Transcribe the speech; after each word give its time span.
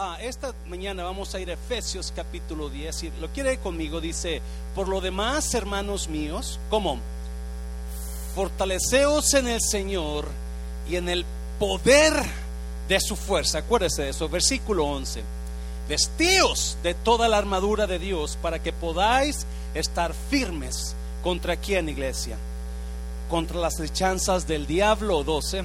Ah, 0.00 0.16
esta 0.22 0.54
mañana 0.68 1.02
vamos 1.02 1.34
a 1.34 1.40
ir 1.40 1.50
a 1.50 1.54
Efesios 1.54 2.12
capítulo 2.14 2.70
10 2.70 3.02
y 3.02 3.12
lo 3.20 3.30
quiere 3.30 3.58
conmigo, 3.58 4.00
dice, 4.00 4.40
por 4.72 4.86
lo 4.86 5.00
demás, 5.00 5.52
hermanos 5.54 6.06
míos, 6.06 6.60
¿cómo? 6.70 7.00
Fortaleceos 8.36 9.34
en 9.34 9.48
el 9.48 9.60
Señor 9.60 10.28
y 10.88 10.94
en 10.94 11.08
el 11.08 11.24
poder 11.58 12.12
de 12.86 13.00
su 13.00 13.16
fuerza. 13.16 13.58
Acuérdese 13.58 14.02
de 14.02 14.10
eso, 14.10 14.28
versículo 14.28 14.84
11. 14.84 15.24
Vestíos 15.88 16.78
de 16.84 16.94
toda 16.94 17.26
la 17.26 17.38
armadura 17.38 17.88
de 17.88 17.98
Dios 17.98 18.38
para 18.40 18.62
que 18.62 18.72
podáis 18.72 19.46
estar 19.74 20.14
firmes 20.30 20.94
contra 21.24 21.56
quién, 21.56 21.88
iglesia? 21.88 22.36
Contra 23.28 23.58
las 23.58 23.80
rechanzas 23.80 24.46
del 24.46 24.64
diablo, 24.68 25.24
12 25.24 25.64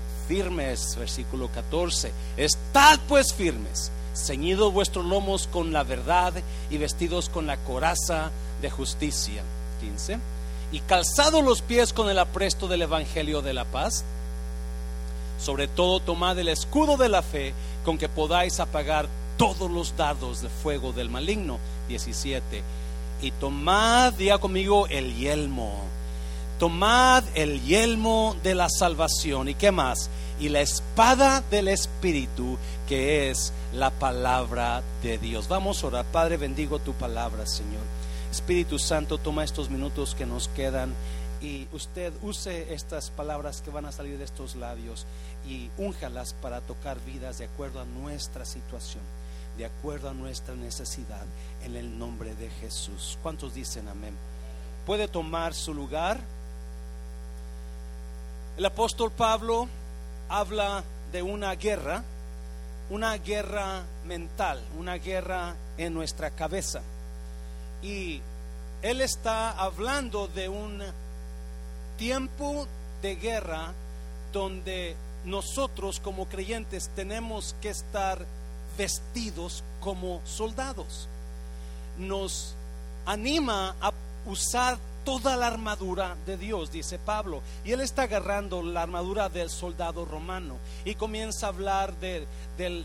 firmes, 0.27 0.95
versículo 0.97 1.49
14. 1.49 2.11
Estad 2.37 2.99
pues 3.07 3.33
firmes, 3.33 3.91
ceñidos 4.15 4.73
vuestros 4.73 5.05
lomos 5.05 5.47
con 5.47 5.73
la 5.73 5.83
verdad 5.83 6.33
y 6.69 6.77
vestidos 6.77 7.29
con 7.29 7.47
la 7.47 7.57
coraza 7.57 8.31
de 8.61 8.69
justicia. 8.69 9.43
15. 9.81 10.19
Y 10.71 10.79
calzados 10.81 11.43
los 11.43 11.61
pies 11.61 11.91
con 11.93 12.09
el 12.09 12.19
apresto 12.19 12.67
del 12.67 12.83
Evangelio 12.83 13.41
de 13.41 13.53
la 13.53 13.65
paz. 13.65 14.03
Sobre 15.39 15.67
todo 15.67 15.99
tomad 15.99 16.37
el 16.39 16.49
escudo 16.49 16.97
de 16.97 17.09
la 17.09 17.23
fe 17.23 17.53
con 17.83 17.97
que 17.97 18.07
podáis 18.07 18.59
apagar 18.59 19.07
todos 19.37 19.71
los 19.71 19.97
dardos 19.97 20.41
de 20.41 20.49
fuego 20.49 20.93
del 20.93 21.09
maligno. 21.09 21.57
17. 21.89 22.63
Y 23.21 23.31
tomad, 23.31 24.13
diga 24.13 24.37
conmigo, 24.37 24.87
el 24.87 25.15
yelmo. 25.15 25.90
Tomad 26.61 27.23
el 27.33 27.59
yelmo 27.63 28.35
de 28.43 28.53
la 28.53 28.69
salvación. 28.69 29.49
¿Y 29.49 29.55
qué 29.55 29.71
más? 29.71 30.11
y 30.39 30.49
la 30.49 30.61
espada 30.61 31.41
del 31.49 31.67
Espíritu, 31.67 32.55
que 32.87 33.31
es 33.31 33.51
la 33.73 33.89
palabra 33.89 34.83
de 35.01 35.17
Dios. 35.17 35.47
Vamos 35.47 35.83
a 35.83 35.87
orar. 35.87 36.05
Padre, 36.05 36.37
bendigo 36.37 36.77
tu 36.77 36.93
palabra, 36.93 37.47
Señor. 37.47 37.81
Espíritu 38.31 38.77
Santo, 38.77 39.17
toma 39.17 39.43
estos 39.43 39.71
minutos 39.71 40.13
que 40.13 40.27
nos 40.27 40.49
quedan 40.49 40.93
y 41.41 41.67
usted 41.73 42.13
use 42.21 42.71
estas 42.75 43.09
palabras 43.09 43.63
que 43.63 43.71
van 43.71 43.85
a 43.85 43.91
salir 43.91 44.19
de 44.19 44.25
estos 44.25 44.55
labios 44.55 45.07
y 45.47 45.71
únjalas 45.79 46.35
para 46.41 46.61
tocar 46.61 46.99
vidas 47.05 47.39
de 47.39 47.45
acuerdo 47.45 47.81
a 47.81 47.85
nuestra 47.85 48.45
situación, 48.45 49.03
de 49.57 49.65
acuerdo 49.65 50.09
a 50.09 50.13
nuestra 50.13 50.53
necesidad, 50.53 51.25
en 51.63 51.75
el 51.75 51.97
nombre 51.97 52.35
de 52.35 52.51
Jesús. 52.61 53.17
¿Cuántos 53.23 53.55
dicen 53.55 53.87
amén? 53.87 54.15
¿Puede 54.85 55.07
tomar 55.07 55.55
su 55.55 55.73
lugar? 55.73 56.19
El 58.61 58.67
apóstol 58.67 59.09
Pablo 59.09 59.67
habla 60.29 60.83
de 61.11 61.23
una 61.23 61.55
guerra, 61.55 62.03
una 62.91 63.17
guerra 63.17 63.81
mental, 64.05 64.61
una 64.77 64.99
guerra 64.99 65.55
en 65.79 65.95
nuestra 65.95 66.29
cabeza. 66.29 66.83
Y 67.81 68.21
él 68.83 69.01
está 69.01 69.49
hablando 69.49 70.27
de 70.27 70.47
un 70.47 70.79
tiempo 71.97 72.67
de 73.01 73.15
guerra 73.15 73.73
donde 74.31 74.95
nosotros 75.25 75.99
como 75.99 76.27
creyentes 76.27 76.91
tenemos 76.95 77.55
que 77.63 77.69
estar 77.69 78.23
vestidos 78.77 79.63
como 79.79 80.21
soldados. 80.23 81.07
Nos 81.97 82.53
anima 83.07 83.75
a 83.81 83.91
usar 84.27 84.77
toda 85.03 85.35
la 85.35 85.47
armadura 85.47 86.15
de 86.25 86.37
Dios, 86.37 86.71
dice 86.71 86.99
Pablo. 86.99 87.41
Y 87.63 87.71
él 87.71 87.81
está 87.81 88.03
agarrando 88.03 88.61
la 88.61 88.83
armadura 88.83 89.29
del 89.29 89.49
soldado 89.49 90.05
romano 90.05 90.57
y 90.85 90.95
comienza 90.95 91.47
a 91.47 91.49
hablar 91.49 91.93
de, 91.99 92.27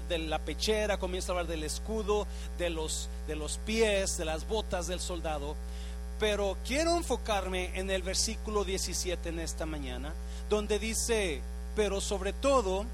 la 0.09 0.39
pechera, 0.39 0.99
comienza 0.99 1.33
a 1.33 1.35
hablar 1.35 1.47
del 1.47 1.65
escudo, 1.65 2.27
de 2.59 2.71
los, 2.71 3.09
de 3.27 3.37
los 3.37 3.59
pies, 3.59 4.17
de 4.17 4.25
las 4.25 4.47
botas 4.47 4.87
del 4.87 5.01
soldado. 5.01 5.55
Pero 6.19 6.57
quiero 6.67 6.97
enfocarme 6.97 7.79
en 7.79 7.91
el 7.91 8.03
versículo 8.03 8.65
17 8.65 9.29
en 9.29 9.41
esta 9.41 9.67
mañana, 9.67 10.15
donde 10.49 10.79
dice, 10.79 11.43
pero 11.75 12.01
sobre 12.01 12.33
todo, 12.33 12.87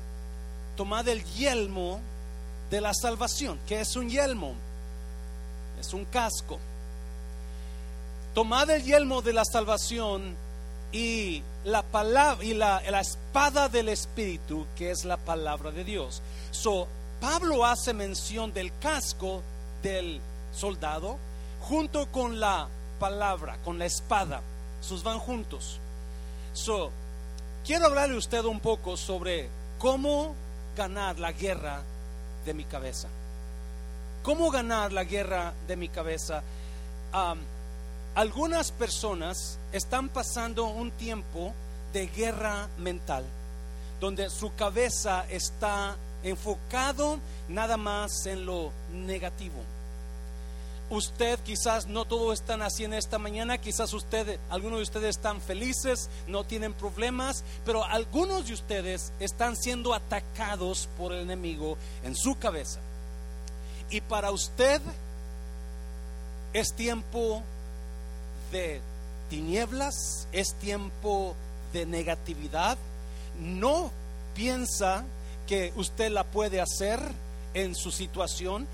tomad 0.76 1.06
el 1.08 1.24
yelmo 1.24 2.00
de 2.70 2.80
la 2.80 2.92
salvación. 2.94 3.60
que 3.68 3.80
es 3.80 3.94
un 3.96 4.08
yelmo? 4.08 4.54
Es 5.78 5.92
un 5.94 6.04
casco 6.06 6.58
tomad 8.34 8.70
el 8.70 8.82
yelmo 8.82 9.22
de 9.22 9.32
la 9.32 9.44
salvación 9.44 10.34
y 10.92 11.42
la 11.64 11.82
palabra 11.82 12.44
y 12.44 12.54
la, 12.54 13.00
espada 13.00 13.68
del 13.68 13.88
espíritu 13.88 14.66
que 14.76 14.90
es 14.90 15.04
la 15.04 15.16
palabra 15.16 15.70
de 15.70 15.84
Dios. 15.84 16.22
So, 16.50 16.86
Pablo 17.20 17.64
hace 17.64 17.94
mención 17.94 18.52
del 18.52 18.76
casco 18.78 19.42
del 19.82 20.20
soldado 20.52 21.16
junto 21.60 22.06
con 22.06 22.40
la 22.40 22.68
palabra, 22.98 23.58
con 23.64 23.78
la 23.78 23.86
espada. 23.86 24.40
Sus 24.80 25.02
van 25.02 25.18
juntos. 25.18 25.78
So, 26.52 26.90
quiero 27.64 27.86
hablarle 27.86 28.16
a 28.16 28.18
usted 28.18 28.44
un 28.44 28.60
poco 28.60 28.96
sobre 28.96 29.48
cómo 29.78 30.34
ganar 30.76 31.18
la 31.18 31.32
guerra 31.32 31.80
de 32.44 32.54
mi 32.54 32.64
cabeza. 32.64 33.08
¿Cómo 34.22 34.50
ganar 34.50 34.92
la 34.92 35.04
guerra 35.04 35.52
de 35.66 35.76
mi 35.76 35.88
cabeza? 35.88 36.42
Algunas 38.14 38.70
personas 38.72 39.58
están 39.72 40.08
pasando 40.08 40.66
un 40.66 40.90
tiempo 40.90 41.52
de 41.92 42.06
guerra 42.08 42.68
mental, 42.78 43.24
donde 44.00 44.28
su 44.30 44.54
cabeza 44.54 45.24
está 45.30 45.96
enfocado 46.22 47.18
nada 47.48 47.76
más 47.76 48.26
en 48.26 48.44
lo 48.44 48.70
negativo. 48.92 49.60
Usted 50.90 51.38
quizás 51.40 51.86
no 51.86 52.04
todo 52.04 52.34
están 52.34 52.60
así 52.60 52.84
en 52.84 52.92
esta 52.92 53.18
mañana, 53.18 53.56
quizás 53.56 53.94
usted, 53.94 54.38
algunos 54.50 54.80
de 54.80 54.82
ustedes 54.82 55.16
están 55.16 55.40
felices, 55.40 56.10
no 56.26 56.44
tienen 56.44 56.74
problemas, 56.74 57.44
pero 57.64 57.82
algunos 57.82 58.46
de 58.46 58.52
ustedes 58.52 59.10
están 59.18 59.56
siendo 59.56 59.94
atacados 59.94 60.90
por 60.98 61.14
el 61.14 61.20
enemigo 61.20 61.78
en 62.04 62.14
su 62.14 62.38
cabeza. 62.38 62.80
Y 63.88 64.02
para 64.02 64.32
usted 64.32 64.82
es 66.52 66.74
tiempo 66.74 67.42
de 68.52 68.80
tinieblas, 69.28 70.28
es 70.30 70.54
tiempo 70.54 71.34
de 71.72 71.86
negatividad. 71.86 72.78
No 73.40 73.90
piensa 74.34 75.04
que 75.46 75.72
usted 75.76 76.10
la 76.10 76.24
puede 76.24 76.60
hacer 76.60 77.00
en 77.54 77.74
su 77.74 77.90
situación. 77.90 78.66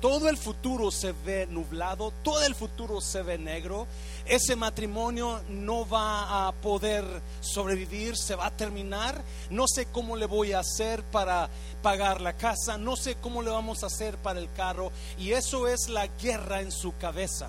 Todo 0.00 0.28
el 0.28 0.36
futuro 0.36 0.90
se 0.90 1.12
ve 1.12 1.46
nublado, 1.48 2.12
todo 2.24 2.44
el 2.44 2.54
futuro 2.54 3.00
se 3.00 3.22
ve 3.22 3.38
negro. 3.38 3.86
Ese 4.26 4.56
matrimonio 4.56 5.40
no 5.48 5.88
va 5.88 6.48
a 6.48 6.52
poder 6.52 7.04
sobrevivir, 7.40 8.16
se 8.16 8.34
va 8.34 8.46
a 8.46 8.56
terminar. 8.56 9.22
No 9.48 9.66
sé 9.68 9.86
cómo 9.86 10.16
le 10.16 10.26
voy 10.26 10.52
a 10.52 10.58
hacer 10.58 11.02
para 11.04 11.48
pagar 11.82 12.20
la 12.20 12.32
casa, 12.32 12.76
no 12.78 12.96
sé 12.96 13.14
cómo 13.14 13.42
le 13.42 13.50
vamos 13.50 13.82
a 13.82 13.86
hacer 13.86 14.18
para 14.18 14.40
el 14.40 14.52
carro. 14.52 14.90
Y 15.18 15.32
eso 15.32 15.68
es 15.68 15.88
la 15.88 16.06
guerra 16.06 16.60
en 16.60 16.72
su 16.72 16.96
cabeza. 16.96 17.48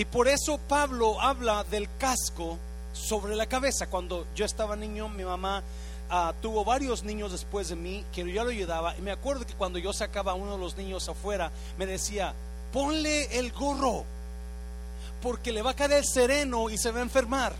Y 0.00 0.06
por 0.06 0.28
eso 0.28 0.56
Pablo 0.56 1.20
habla 1.20 1.62
del 1.64 1.86
casco 1.98 2.56
sobre 2.94 3.36
la 3.36 3.44
cabeza. 3.44 3.88
Cuando 3.88 4.26
yo 4.34 4.46
estaba 4.46 4.74
niño, 4.74 5.10
mi 5.10 5.24
mamá 5.24 5.62
ah, 6.08 6.32
tuvo 6.40 6.64
varios 6.64 7.04
niños 7.04 7.32
después 7.32 7.68
de 7.68 7.76
mí 7.76 8.06
que 8.10 8.24
yo 8.32 8.42
lo 8.42 8.48
ayudaba. 8.48 8.96
Y 8.96 9.02
me 9.02 9.10
acuerdo 9.10 9.44
que 9.44 9.52
cuando 9.52 9.78
yo 9.78 9.92
sacaba 9.92 10.32
a 10.32 10.36
uno 10.36 10.52
de 10.52 10.58
los 10.58 10.74
niños 10.78 11.06
afuera, 11.06 11.52
me 11.76 11.84
decía, 11.84 12.32
ponle 12.72 13.38
el 13.38 13.52
gorro, 13.52 14.06
porque 15.20 15.52
le 15.52 15.60
va 15.60 15.72
a 15.72 15.76
caer 15.76 15.92
el 15.92 16.06
sereno 16.06 16.70
y 16.70 16.78
se 16.78 16.92
va 16.92 17.00
a 17.00 17.02
enfermar. 17.02 17.52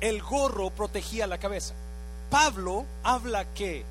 El 0.00 0.22
gorro 0.22 0.70
protegía 0.70 1.26
la 1.26 1.38
cabeza. 1.38 1.74
Pablo 2.30 2.84
habla 3.02 3.44
que 3.54 3.84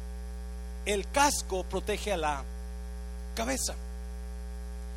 el 0.86 1.12
casco 1.12 1.66
protege 1.66 2.14
a 2.14 2.18
la 2.18 2.44
cabeza. 3.36 3.76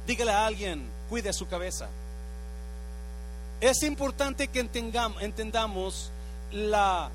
Dígale 0.07 0.31
a 0.31 0.47
alguien, 0.47 0.95
cuide 1.09 1.33
su 1.33 1.47
cabeza. 1.47 1.89
Es 3.61 3.83
importante 3.83 4.49
que 4.49 4.61
entendamos 4.61 6.11
la, 6.53 7.11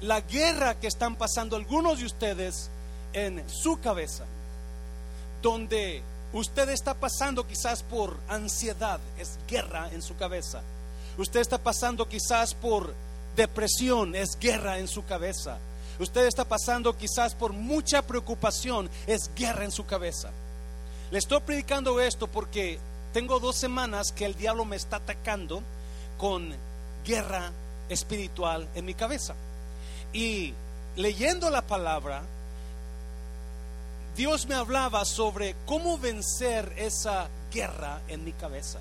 la 0.00 0.20
guerra 0.20 0.74
que 0.74 0.88
están 0.88 1.16
pasando 1.16 1.56
algunos 1.56 2.00
de 2.00 2.06
ustedes 2.06 2.70
en 3.12 3.42
su 3.48 3.80
cabeza, 3.80 4.24
donde 5.42 6.02
usted 6.32 6.68
está 6.70 6.94
pasando 6.94 7.46
quizás 7.46 7.82
por 7.82 8.16
ansiedad, 8.28 9.00
es 9.18 9.38
guerra 9.48 9.88
en 9.92 10.02
su 10.02 10.16
cabeza. 10.16 10.60
Usted 11.18 11.40
está 11.40 11.58
pasando 11.58 12.08
quizás 12.08 12.52
por 12.52 12.92
depresión, 13.36 14.14
es 14.14 14.38
guerra 14.38 14.78
en 14.78 14.88
su 14.88 15.04
cabeza. 15.04 15.58
Usted 15.98 16.26
está 16.26 16.44
pasando 16.44 16.96
quizás 16.96 17.34
por 17.34 17.52
mucha 17.52 18.02
preocupación, 18.02 18.90
es 19.06 19.30
guerra 19.34 19.64
en 19.64 19.70
su 19.70 19.86
cabeza. 19.86 20.30
Le 21.10 21.18
estoy 21.18 21.40
predicando 21.40 22.00
esto 22.00 22.26
porque 22.26 22.78
tengo 23.16 23.40
dos 23.40 23.56
semanas 23.56 24.12
que 24.12 24.26
el 24.26 24.34
diablo 24.34 24.66
me 24.66 24.76
está 24.76 24.96
atacando 24.96 25.62
con 26.18 26.54
guerra 27.02 27.50
espiritual 27.88 28.68
en 28.74 28.84
mi 28.84 28.92
cabeza. 28.92 29.34
Y 30.12 30.52
leyendo 30.96 31.48
la 31.48 31.62
palabra, 31.62 32.20
Dios 34.14 34.44
me 34.44 34.54
hablaba 34.54 35.06
sobre 35.06 35.56
cómo 35.64 35.96
vencer 35.96 36.74
esa 36.76 37.28
guerra 37.50 38.02
en 38.08 38.22
mi 38.22 38.32
cabeza. 38.32 38.80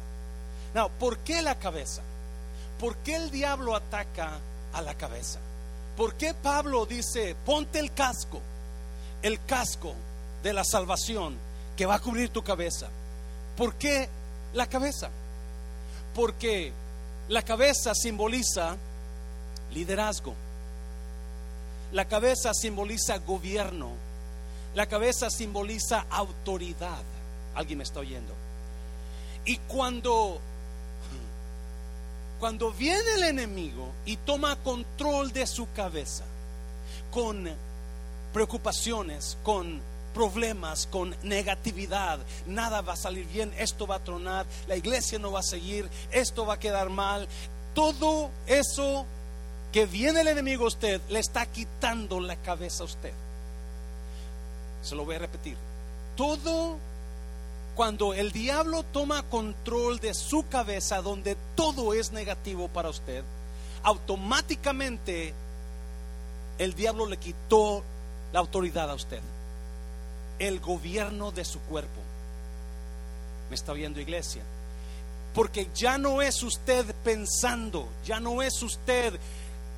Now, 0.73 0.89
¿por 0.99 1.19
qué 1.19 1.41
la 1.41 1.55
cabeza? 1.57 2.01
¿Por 2.77 2.97
qué 2.97 3.15
el 3.15 3.31
diablo 3.31 3.73
ataca 3.73 4.31
a 4.73 4.81
la 4.81 4.95
cabeza? 4.95 5.39
¿Por 5.95 6.15
qué 6.15 6.33
Pablo 6.33 6.85
dice, 6.85 7.37
ponte 7.45 7.79
el 7.79 7.93
casco, 7.93 8.41
el 9.21 9.41
casco 9.45 9.93
de 10.43 10.51
la 10.51 10.65
salvación 10.65 11.37
que 11.77 11.85
va 11.85 11.95
a 11.95 12.01
cubrir 12.01 12.31
tu 12.31 12.43
cabeza? 12.43 12.89
¿Por 13.55 13.75
qué 13.75 14.09
la 14.55 14.67
cabeza? 14.67 15.09
Porque 16.15 16.71
la 17.29 17.43
cabeza 17.43 17.93
simboliza 17.93 18.75
liderazgo. 19.73 20.33
La 21.91 22.05
cabeza 22.05 22.53
simboliza 22.53 23.19
gobierno. 23.19 23.91
La 24.73 24.87
cabeza 24.87 25.29
simboliza 25.29 26.05
autoridad. 26.09 27.03
¿Alguien 27.53 27.77
me 27.77 27.83
está 27.83 27.99
oyendo? 27.99 28.33
Y 29.45 29.57
cuando 29.57 30.39
cuando 32.39 32.71
viene 32.71 33.13
el 33.15 33.23
enemigo 33.23 33.91
y 34.05 34.17
toma 34.17 34.55
control 34.57 35.31
de 35.31 35.47
su 35.47 35.71
cabeza 35.71 36.25
con 37.11 37.49
preocupaciones, 38.33 39.37
con 39.41 39.79
problemas, 40.15 40.87
con 40.87 41.13
negatividad, 41.23 42.19
nada 42.47 42.81
va 42.81 42.93
a 42.93 42.95
salir 42.95 43.27
bien, 43.27 43.53
esto 43.57 43.85
va 43.85 43.97
a 43.97 44.03
tronar, 44.03 44.45
la 44.65 44.77
iglesia 44.77 45.19
no 45.19 45.33
va 45.33 45.41
a 45.41 45.43
seguir, 45.43 45.89
esto 46.09 46.45
va 46.45 46.55
a 46.55 46.59
quedar 46.59 46.89
mal, 46.89 47.27
todo 47.73 48.31
eso 48.47 49.05
que 49.73 49.85
viene 49.85 50.21
el 50.21 50.29
enemigo 50.29 50.63
a 50.63 50.69
usted 50.69 51.01
le 51.09 51.19
está 51.19 51.45
quitando 51.45 52.21
la 52.21 52.37
cabeza 52.37 52.83
a 52.83 52.85
usted. 52.85 53.11
Se 54.81 54.95
lo 54.95 55.03
voy 55.03 55.15
a 55.15 55.19
repetir. 55.19 55.57
Todo 56.15 56.77
cuando 57.75 58.13
el 58.13 58.31
diablo 58.31 58.83
toma 58.83 59.23
control 59.23 59.99
de 59.99 60.13
su 60.13 60.47
cabeza 60.47 61.01
donde 61.01 61.35
todo 61.55 61.93
es 61.93 62.13
negativo 62.13 62.69
para 62.69 62.87
usted, 62.87 63.21
automáticamente 63.83 65.33
el 66.57 66.73
diablo 66.73 67.05
le 67.05 67.17
quitó 67.17 67.83
la 68.31 68.39
autoridad 68.39 68.89
a 68.89 68.93
usted, 68.93 69.19
el 70.39 70.59
gobierno 70.59 71.31
de 71.31 71.45
su 71.45 71.59
cuerpo. 71.61 72.01
¿Me 73.49 73.55
está 73.55 73.73
viendo 73.73 73.99
iglesia? 73.99 74.41
Porque 75.33 75.67
ya 75.75 75.97
no 75.97 76.21
es 76.21 76.41
usted 76.43 76.85
pensando, 77.03 77.87
ya 78.05 78.19
no 78.19 78.41
es 78.41 78.61
usted 78.63 79.19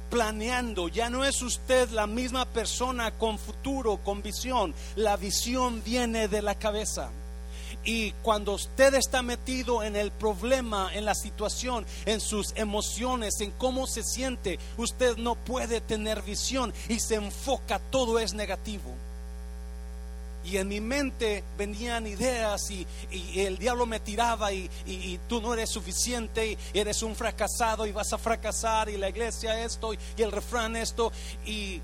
planeando, 0.09 0.87
ya 0.87 1.09
no 1.09 1.25
es 1.25 1.41
usted 1.41 1.89
la 1.89 2.07
misma 2.07 2.45
persona 2.45 3.11
con 3.11 3.37
futuro, 3.37 3.97
con 3.97 4.21
visión. 4.21 4.73
La 4.95 5.17
visión 5.17 5.83
viene 5.83 6.27
de 6.27 6.41
la 6.41 6.55
cabeza. 6.55 7.09
Y 7.83 8.11
cuando 8.21 8.53
usted 8.53 8.93
está 8.95 9.21
metido 9.21 9.81
en 9.81 9.95
el 9.95 10.11
problema, 10.11 10.93
en 10.93 11.05
la 11.05 11.15
situación, 11.15 11.85
en 12.05 12.19
sus 12.19 12.51
emociones, 12.55 13.39
en 13.39 13.51
cómo 13.51 13.87
se 13.87 14.03
siente, 14.03 14.59
usted 14.77 15.17
no 15.17 15.35
puede 15.35 15.79
tener 15.79 16.21
visión 16.21 16.73
y 16.89 16.99
se 16.99 17.15
enfoca, 17.15 17.79
todo 17.79 18.19
es 18.19 18.33
negativo. 18.33 18.93
Y 20.47 20.57
en 20.57 20.69
mi 20.69 20.79
mente 20.79 21.43
venían 21.57 22.07
ideas 22.07 22.71
y, 22.71 22.87
el 23.35 23.57
diablo 23.57 23.85
me 23.85 23.99
tiraba 23.99 24.53
y, 24.53 24.69
y, 24.85 25.19
tú 25.27 25.41
no 25.41 25.53
eres 25.53 25.69
suficiente 25.69 26.57
y 26.73 26.79
eres 26.79 27.03
un 27.03 27.15
fracasado 27.15 27.85
y 27.85 27.91
vas 27.91 28.13
a 28.13 28.17
fracasar 28.17 28.89
y 28.89 28.97
la 28.97 29.09
iglesia 29.09 29.63
esto 29.63 29.93
y 29.93 30.21
el 30.21 30.31
refrán 30.31 30.77
esto. 30.77 31.11
Y 31.45 31.81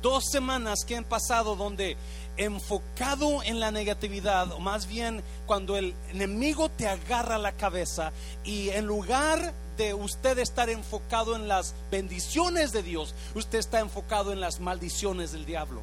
dos 0.00 0.24
semanas 0.30 0.84
que 0.86 0.96
han 0.96 1.04
pasado 1.04 1.54
donde 1.54 1.96
enfocado 2.38 3.42
en 3.42 3.60
la 3.60 3.70
negatividad, 3.70 4.50
o 4.52 4.58
más 4.58 4.86
bien 4.86 5.22
cuando 5.46 5.76
el 5.76 5.94
enemigo 6.10 6.70
te 6.70 6.88
agarra 6.88 7.36
la 7.36 7.52
cabeza 7.52 8.12
y 8.44 8.70
en 8.70 8.86
lugar 8.86 9.52
de 9.76 9.94
usted 9.94 10.38
estar 10.38 10.70
enfocado 10.70 11.36
en 11.36 11.48
las 11.48 11.74
bendiciones 11.90 12.72
de 12.72 12.82
Dios, 12.82 13.14
usted 13.34 13.58
está 13.58 13.80
enfocado 13.80 14.32
en 14.32 14.40
las 14.40 14.60
maldiciones 14.60 15.32
del 15.32 15.44
diablo. 15.44 15.82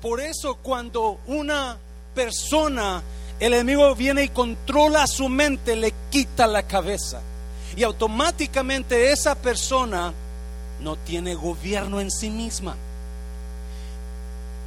Por 0.00 0.20
eso 0.20 0.56
cuando 0.56 1.18
una 1.26 1.78
persona, 2.14 3.02
el 3.40 3.54
enemigo 3.54 3.94
viene 3.94 4.24
y 4.24 4.28
controla 4.28 5.06
su 5.06 5.28
mente, 5.28 5.76
le 5.76 5.92
quita 6.10 6.46
la 6.46 6.64
cabeza. 6.64 7.20
Y 7.76 7.82
automáticamente 7.82 9.10
esa 9.10 9.34
persona 9.34 10.12
no 10.80 10.96
tiene 10.96 11.34
gobierno 11.34 12.00
en 12.00 12.10
sí 12.10 12.30
misma. 12.30 12.76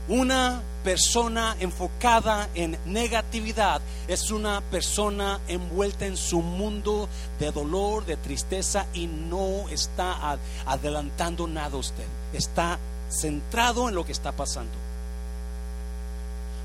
Una 0.08 0.62
persona 0.84 1.56
enfocada 1.60 2.50
en 2.56 2.80
negatividad 2.86 3.82
es 4.08 4.32
una 4.32 4.62
persona 4.62 5.40
envuelta 5.48 6.08
en 6.08 6.18
su 6.18 6.42
mundo 6.42 7.08
de 7.40 7.52
dolor, 7.52 8.06
de 8.06 8.18
tristeza 8.18 8.88
y 8.94 9.06
no 9.06 9.70
está 9.70 10.40
adelantando 10.66 11.48
nada 11.48 11.78
usted. 11.78 12.08
Está 12.34 12.80
centrado 13.12 13.88
en 13.90 13.96
lo 13.96 14.04
que 14.04 14.12
está 14.12 14.32
pasando 14.32 14.89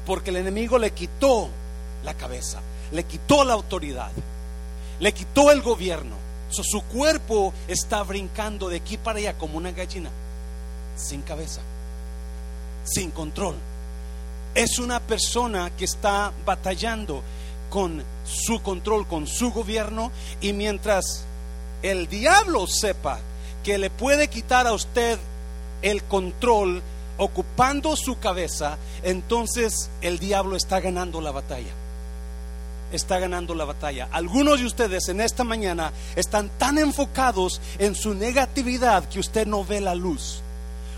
porque 0.07 0.31
el 0.31 0.37
enemigo 0.37 0.79
le 0.79 0.93
quitó 0.93 1.49
la 2.05 2.15
cabeza, 2.15 2.61
le 2.93 3.05
quitó 3.05 3.45
la 3.45 3.55
autoridad, 3.55 4.11
le 5.01 5.13
quitó 5.13 5.51
el 5.51 5.63
gobierno. 5.63 6.17
su 6.51 6.83
cuerpo 6.83 7.53
está 7.67 8.03
brincando 8.03 8.69
de 8.69 8.77
aquí 8.77 8.97
para 8.97 9.19
allá 9.19 9.37
como 9.37 9.59
una 9.59 9.73
gallina, 9.73 10.11
sin 10.97 11.23
cabeza, 11.23 11.61
sin 12.85 13.11
control. 13.11 13.57
Es 14.55 14.79
una 14.79 15.01
persona 15.01 15.73
que 15.77 15.85
está 15.85 16.33
batallando 16.47 17.23
con 17.71 18.05
su 18.25 18.63
control, 18.63 19.09
con 19.09 19.27
su 19.27 19.51
gobierno, 19.51 20.13
y 20.41 20.53
mientras 20.53 21.25
el 21.83 22.07
diablo 22.09 22.67
sepa 22.69 23.19
que 23.65 23.79
le 23.79 23.91
puede 23.91 24.29
quitar 24.29 24.67
a 24.67 24.73
usted 24.73 25.19
el 25.83 26.05
control, 26.05 26.83
ocupando 27.17 27.97
su 27.97 28.19
cabeza, 28.19 28.79
entonces 29.03 29.91
el 30.01 30.19
diablo 30.19 30.57
está 30.57 30.81
ganando 30.81 31.21
la 31.21 31.31
batalla. 31.31 31.73
Está 32.93 33.19
ganando 33.19 33.55
la 33.55 33.65
batalla. 33.65 34.09
Algunos 34.13 34.61
de 34.61 34.67
ustedes 34.67 35.09
en 35.09 35.21
esta 35.21 35.43
mañana 35.43 35.93
están 36.17 36.49
tan 36.59 36.79
enfocados 36.79 37.61
en 37.79 37.95
su 37.95 38.15
negatividad 38.15 39.09
que 39.09 39.21
usted 39.21 39.47
no 39.47 39.65
ve 39.65 39.81
la 39.81 39.95
luz. 39.95 40.43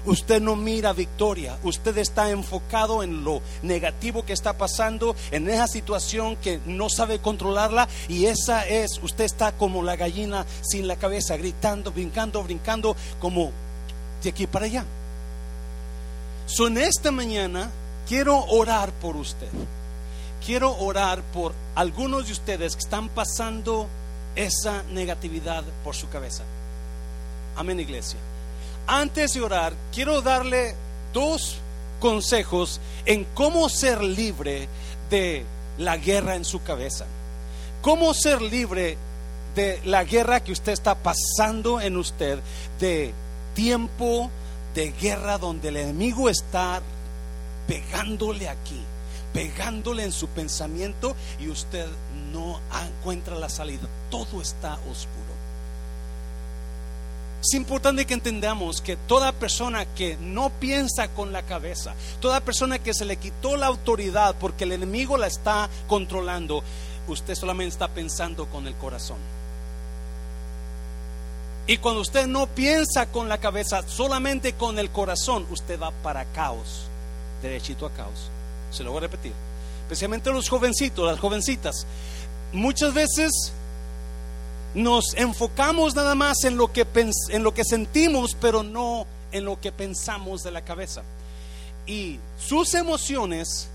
Usted 0.04 0.40
no 0.40 0.54
mira 0.54 0.92
victoria, 0.92 1.58
usted 1.64 1.98
está 1.98 2.30
enfocado 2.30 3.02
en 3.02 3.24
lo 3.24 3.42
negativo 3.62 4.24
que 4.24 4.34
está 4.34 4.56
pasando, 4.56 5.16
en 5.32 5.50
esa 5.50 5.66
situación 5.66 6.36
que 6.36 6.60
no 6.64 6.88
sabe 6.88 7.18
controlarla 7.18 7.88
y 8.08 8.26
esa 8.26 8.64
es, 8.68 9.00
usted 9.02 9.24
está 9.24 9.50
como 9.50 9.82
la 9.82 9.96
gallina 9.96 10.46
sin 10.62 10.86
la 10.86 10.94
cabeza, 10.94 11.36
gritando, 11.36 11.90
brincando, 11.90 12.44
brincando, 12.44 12.94
como 13.18 13.50
de 14.22 14.30
aquí 14.30 14.46
para 14.46 14.66
allá. 14.66 14.84
So, 16.46 16.68
en 16.68 16.78
esta 16.78 17.10
mañana 17.10 17.70
quiero 18.08 18.44
orar 18.46 18.92
por 18.92 19.16
usted. 19.16 19.48
Quiero 20.44 20.76
orar 20.78 21.22
por 21.32 21.52
algunos 21.74 22.26
de 22.26 22.32
ustedes 22.32 22.76
que 22.76 22.82
están 22.82 23.08
pasando 23.08 23.88
esa 24.36 24.84
negatividad 24.84 25.64
por 25.82 25.96
su 25.96 26.08
cabeza. 26.08 26.44
Amén, 27.56 27.80
iglesia. 27.80 28.18
Antes 28.86 29.34
de 29.34 29.40
orar, 29.40 29.72
quiero 29.92 30.22
darle 30.22 30.76
dos 31.12 31.56
consejos 31.98 32.80
en 33.06 33.24
cómo 33.34 33.68
ser 33.68 34.02
libre 34.02 34.68
de 35.10 35.44
la 35.78 35.96
guerra 35.96 36.36
en 36.36 36.44
su 36.44 36.62
cabeza. 36.62 37.06
Cómo 37.82 38.14
ser 38.14 38.40
libre 38.40 38.96
de 39.56 39.80
la 39.84 40.04
guerra 40.04 40.44
que 40.44 40.52
usted 40.52 40.72
está 40.72 40.94
pasando 40.94 41.80
en 41.80 41.96
usted, 41.96 42.38
de 42.78 43.12
tiempo, 43.54 44.30
de 44.76 44.92
guerra 44.92 45.38
donde 45.38 45.70
el 45.70 45.78
enemigo 45.78 46.28
está 46.28 46.82
pegándole 47.66 48.46
aquí, 48.46 48.78
pegándole 49.32 50.04
en 50.04 50.12
su 50.12 50.28
pensamiento 50.28 51.16
y 51.40 51.48
usted 51.48 51.86
no 52.30 52.60
encuentra 52.86 53.36
la 53.36 53.48
salida. 53.48 53.88
Todo 54.10 54.42
está 54.42 54.74
oscuro. 54.74 55.34
Es 57.42 57.54
importante 57.54 58.04
que 58.04 58.12
entendamos 58.12 58.82
que 58.82 58.96
toda 58.96 59.32
persona 59.32 59.86
que 59.86 60.18
no 60.20 60.50
piensa 60.50 61.08
con 61.08 61.32
la 61.32 61.42
cabeza, 61.42 61.94
toda 62.20 62.40
persona 62.40 62.78
que 62.78 62.92
se 62.92 63.06
le 63.06 63.16
quitó 63.16 63.56
la 63.56 63.68
autoridad 63.68 64.36
porque 64.38 64.64
el 64.64 64.72
enemigo 64.72 65.16
la 65.16 65.26
está 65.26 65.70
controlando, 65.86 66.62
usted 67.08 67.34
solamente 67.34 67.72
está 67.72 67.88
pensando 67.88 68.44
con 68.46 68.66
el 68.66 68.74
corazón. 68.74 69.18
Y 71.66 71.78
cuando 71.78 72.00
usted 72.00 72.26
no 72.26 72.46
piensa 72.46 73.06
con 73.06 73.28
la 73.28 73.38
cabeza, 73.38 73.82
solamente 73.88 74.52
con 74.52 74.78
el 74.78 74.90
corazón, 74.90 75.46
usted 75.50 75.80
va 75.80 75.90
para 75.90 76.24
caos, 76.26 76.84
derechito 77.42 77.86
a 77.86 77.90
caos. 77.90 78.30
Se 78.70 78.84
lo 78.84 78.92
voy 78.92 78.98
a 78.98 79.02
repetir. 79.02 79.32
Especialmente 79.82 80.30
los 80.30 80.48
jovencitos, 80.48 81.04
las 81.04 81.18
jovencitas. 81.18 81.86
Muchas 82.52 82.94
veces 82.94 83.52
nos 84.74 85.14
enfocamos 85.14 85.94
nada 85.96 86.14
más 86.14 86.44
en 86.44 86.56
lo 86.56 86.72
que, 86.72 86.86
en 87.30 87.42
lo 87.42 87.52
que 87.52 87.64
sentimos, 87.64 88.36
pero 88.40 88.62
no 88.62 89.06
en 89.32 89.44
lo 89.44 89.60
que 89.60 89.72
pensamos 89.72 90.44
de 90.44 90.52
la 90.52 90.62
cabeza. 90.62 91.02
Y 91.86 92.20
sus 92.38 92.74
emociones 92.74 93.68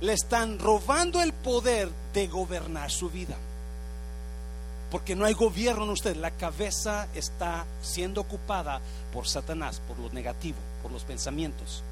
le 0.00 0.12
están 0.12 0.58
robando 0.58 1.22
el 1.22 1.32
poder 1.32 1.88
de 2.12 2.26
gobernar 2.26 2.90
su 2.90 3.08
vida. 3.08 3.36
Porque 4.90 5.14
no 5.14 5.24
hay 5.24 5.34
gobierno 5.34 5.84
en 5.84 5.90
usted. 5.90 6.16
La 6.16 6.30
cabeza 6.30 7.08
está 7.14 7.66
siendo 7.82 8.20
ocupada 8.20 8.80
por 9.12 9.28
Satanás, 9.28 9.80
por 9.86 9.98
lo 9.98 10.10
negativo, 10.10 10.58
por 10.82 10.90
los 10.90 11.04
pensamientos. 11.04 11.82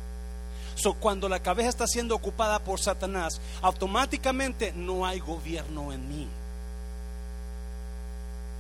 So, 0.76 0.94
cuando 0.94 1.28
la 1.28 1.40
cabeza 1.40 1.70
está 1.70 1.86
siendo 1.86 2.14
ocupada 2.14 2.58
por 2.58 2.78
Satanás, 2.78 3.40
automáticamente 3.62 4.72
no 4.72 5.06
hay 5.06 5.20
gobierno 5.20 5.92
en 5.92 6.08
mí 6.08 6.28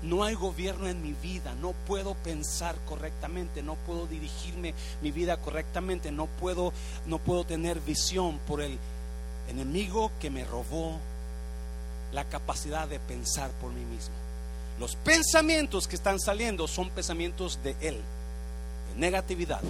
no 0.02 0.24
hay 0.24 0.34
gobierno 0.34 0.88
en 0.88 1.02
mi 1.02 1.12
vida, 1.12 1.54
no 1.60 1.72
puedo 1.72 2.14
pensar 2.14 2.76
correctamente, 2.86 3.62
no 3.62 3.74
puedo 3.74 4.06
dirigirme 4.06 4.74
mi 5.02 5.10
vida 5.10 5.36
correctamente, 5.36 6.12
no 6.12 6.26
puedo, 6.26 6.72
no 7.06 7.18
puedo 7.18 7.44
tener 7.44 7.80
visión 7.80 8.38
por 8.46 8.60
el 8.60 8.78
enemigo 9.48 10.10
que 10.20 10.30
me 10.30 10.44
robó 10.44 10.98
la 12.12 12.24
capacidad 12.24 12.88
de 12.88 13.00
pensar 13.00 13.50
por 13.52 13.72
mí 13.72 13.84
mismo. 13.84 14.14
Los 14.78 14.96
pensamientos 14.96 15.88
que 15.88 15.96
están 15.96 16.20
saliendo 16.20 16.68
son 16.68 16.90
pensamientos 16.90 17.60
de 17.62 17.76
él, 17.80 17.96
de 18.92 19.00
negatividad, 19.00 19.62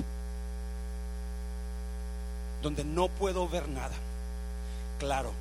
donde 2.62 2.84
no 2.84 3.08
puedo 3.08 3.48
ver 3.48 3.68
nada. 3.68 3.94
Claro, 4.98 5.32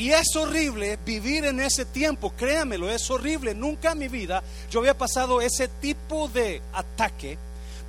y 0.00 0.12
es 0.12 0.34
horrible 0.34 0.98
vivir 1.04 1.44
en 1.44 1.60
ese 1.60 1.84
tiempo, 1.84 2.30
créamelo, 2.30 2.90
es 2.90 3.10
horrible. 3.10 3.54
Nunca 3.54 3.92
en 3.92 3.98
mi 3.98 4.08
vida 4.08 4.42
yo 4.70 4.80
había 4.80 4.96
pasado 4.96 5.42
ese 5.42 5.68
tipo 5.68 6.26
de 6.28 6.62
ataque 6.72 7.36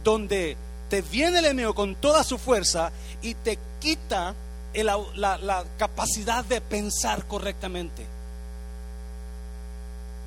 donde 0.03 0.57
te 0.89 1.01
viene 1.01 1.39
el 1.39 1.45
enemigo 1.45 1.73
con 1.73 1.95
toda 1.95 2.25
su 2.25 2.37
fuerza 2.37 2.91
y 3.21 3.33
te 3.35 3.57
quita 3.79 4.35
la, 4.73 5.37
la 5.37 5.63
capacidad 5.77 6.43
de 6.43 6.59
pensar 6.59 7.25
correctamente. 7.27 8.05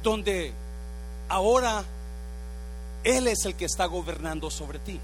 Donde 0.04 0.52
ahora 1.28 1.82
Él 3.02 3.26
es 3.26 3.44
el 3.44 3.56
que 3.56 3.64
está 3.64 3.86
gobernando 3.86 4.48
sobre 4.50 4.78
ti. 4.78 5.00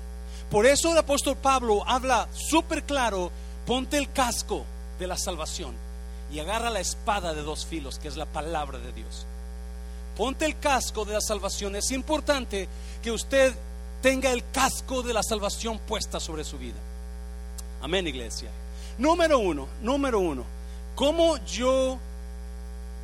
Por 0.48 0.66
eso 0.66 0.92
el 0.92 0.98
apóstol 0.98 1.36
Pablo 1.36 1.82
habla 1.86 2.28
súper 2.32 2.84
claro, 2.84 3.32
ponte 3.66 3.96
el 3.96 4.12
casco 4.12 4.64
de 5.00 5.08
la 5.08 5.16
salvación 5.16 5.74
y 6.32 6.38
agarra 6.38 6.70
la 6.70 6.80
espada 6.80 7.34
de 7.34 7.42
dos 7.42 7.66
filos, 7.66 7.98
que 7.98 8.06
es 8.06 8.16
la 8.16 8.26
palabra 8.26 8.78
de 8.78 8.92
Dios. 8.92 9.26
Ponte 10.16 10.44
el 10.44 10.58
casco 10.58 11.04
de 11.04 11.14
la 11.14 11.20
salvación. 11.20 11.76
Es 11.76 11.90
importante 11.90 12.68
que 13.02 13.10
usted 13.10 13.54
tenga 14.02 14.30
el 14.30 14.44
casco 14.50 15.02
de 15.02 15.14
la 15.14 15.22
salvación 15.22 15.78
puesta 15.78 16.20
sobre 16.20 16.44
su 16.44 16.58
vida. 16.58 16.78
Amén, 17.82 18.06
iglesia. 18.06 18.50
Número 18.98 19.38
uno, 19.38 19.66
número 19.82 20.20
uno. 20.20 20.44
¿Cómo 20.94 21.38
yo 21.46 21.98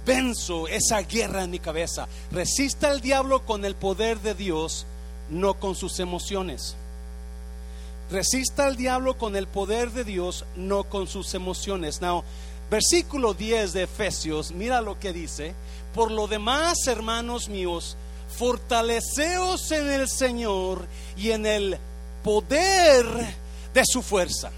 venzo 0.06 0.68
esa 0.68 1.02
guerra 1.02 1.44
en 1.44 1.50
mi 1.50 1.58
cabeza? 1.58 2.08
Resista 2.30 2.90
al 2.90 3.02
diablo 3.02 3.44
con 3.44 3.66
el 3.66 3.74
poder 3.74 4.20
de 4.20 4.34
Dios, 4.34 4.86
no 5.28 5.54
con 5.54 5.74
sus 5.74 6.00
emociones. 6.00 6.76
Resista 8.10 8.66
al 8.66 8.76
diablo 8.76 9.18
con 9.18 9.36
el 9.36 9.48
poder 9.48 9.90
de 9.90 10.04
Dios, 10.04 10.46
no 10.54 10.84
con 10.84 11.08
sus 11.08 11.34
emociones. 11.34 12.00
Now, 12.00 12.24
Versículo 12.70 13.32
10 13.32 13.72
de 13.74 13.82
Efesios, 13.84 14.50
mira 14.50 14.80
lo 14.80 14.98
que 14.98 15.12
dice. 15.12 15.54
Por 15.94 16.10
lo 16.10 16.26
demás, 16.26 16.86
hermanos 16.86 17.48
míos, 17.48 17.96
fortaleceos 18.36 19.70
en 19.70 19.88
el 19.88 20.08
Señor 20.08 20.86
y 21.16 21.30
en 21.30 21.46
el 21.46 21.78
poder 22.24 23.06
de 23.72 23.82
su 23.86 24.02
fuerza. 24.02 24.50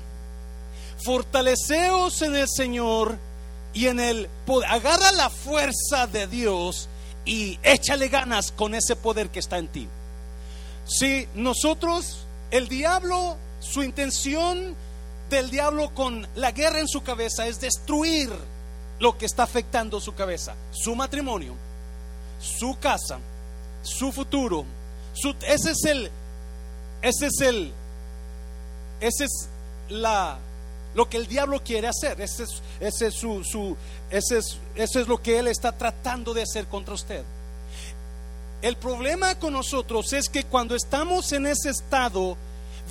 Fortaleceos 1.05 2.23
en 2.23 2.35
el 2.35 2.49
Señor 2.49 3.19
y 3.79 3.87
en 3.87 4.01
el 4.01 4.29
poder. 4.45 4.69
Agarra 4.71 5.13
la 5.13 5.31
fuerza 5.31 6.09
de 6.09 6.27
Dios 6.27 6.89
y 7.25 7.61
échale 7.63 8.09
ganas 8.09 8.51
con 8.51 8.75
ese 8.75 8.97
poder 8.97 9.31
que 9.31 9.39
está 9.39 9.59
en 9.59 9.69
ti. 9.69 9.87
Si 10.85 11.29
nosotros, 11.37 12.27
el 12.51 12.67
diablo, 12.67 13.37
su 13.61 13.85
intención 13.85 14.75
del 15.31 15.51
diablo 15.51 15.95
con 15.95 16.27
la 16.35 16.51
guerra 16.51 16.81
en 16.81 16.89
su 16.89 17.05
cabeza 17.05 17.47
es 17.47 17.61
destruir 17.61 18.31
lo 18.99 19.17
que 19.17 19.27
está 19.27 19.45
afectando 19.45 20.01
su 20.01 20.13
cabeza, 20.13 20.57
su 20.73 20.97
matrimonio, 20.97 21.55
su 22.41 22.77
casa, 22.81 23.21
su 23.83 24.11
futuro. 24.11 24.65
ese 25.47 25.71
es 25.71 25.85
el, 25.85 26.11
ese 27.03 27.27
es 27.27 27.41
el, 27.43 27.73
ese 29.01 29.25
es 29.27 29.49
la, 29.89 30.39
lo 30.99 31.09
que 31.09 31.17
el 31.17 31.29
diablo 31.29 31.63
quiere 31.63 31.87
hacer. 31.87 32.21
Ese 32.21 32.43
es, 32.81 33.15
su, 33.15 33.45
su 33.45 33.77
ese 34.11 34.39
es, 34.39 34.59
ese 34.75 35.01
es 35.03 35.07
lo 35.07 35.23
que 35.23 35.39
él 35.39 35.47
está 35.47 35.71
tratando 35.71 36.35
de 36.35 36.43
hacer 36.43 36.67
contra 36.67 36.95
usted. 36.95 37.23
El 38.63 38.77
problema 38.77 39.37
con 39.37 39.53
nosotros 39.53 40.13
es 40.13 40.29
que 40.29 40.43
cuando 40.43 40.75
estamos 40.75 41.31
en 41.31 41.47
ese 41.47 41.71
estado, 41.71 42.37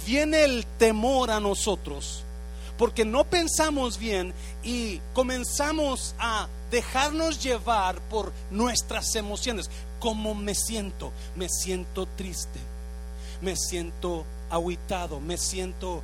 viene 0.05 0.45
el 0.45 0.65
temor 0.77 1.29
a 1.31 1.41
nosotros 1.41 2.23
porque 2.77 3.03
no 3.03 3.25
pensamos 3.25 3.97
bien 3.97 4.33
y 4.63 5.01
comenzamos 5.13 6.15
a 6.17 6.47
dejarnos 6.71 7.43
llevar 7.43 7.99
por 8.07 8.31
nuestras 8.51 9.15
emociones. 9.15 9.69
Como 9.99 10.33
me 10.33 10.55
siento? 10.55 11.11
Me 11.35 11.49
siento 11.49 12.05
triste, 12.15 12.59
me 13.41 13.55
siento 13.55 14.25
aguitado, 14.49 15.19
me 15.19 15.37
siento, 15.37 16.01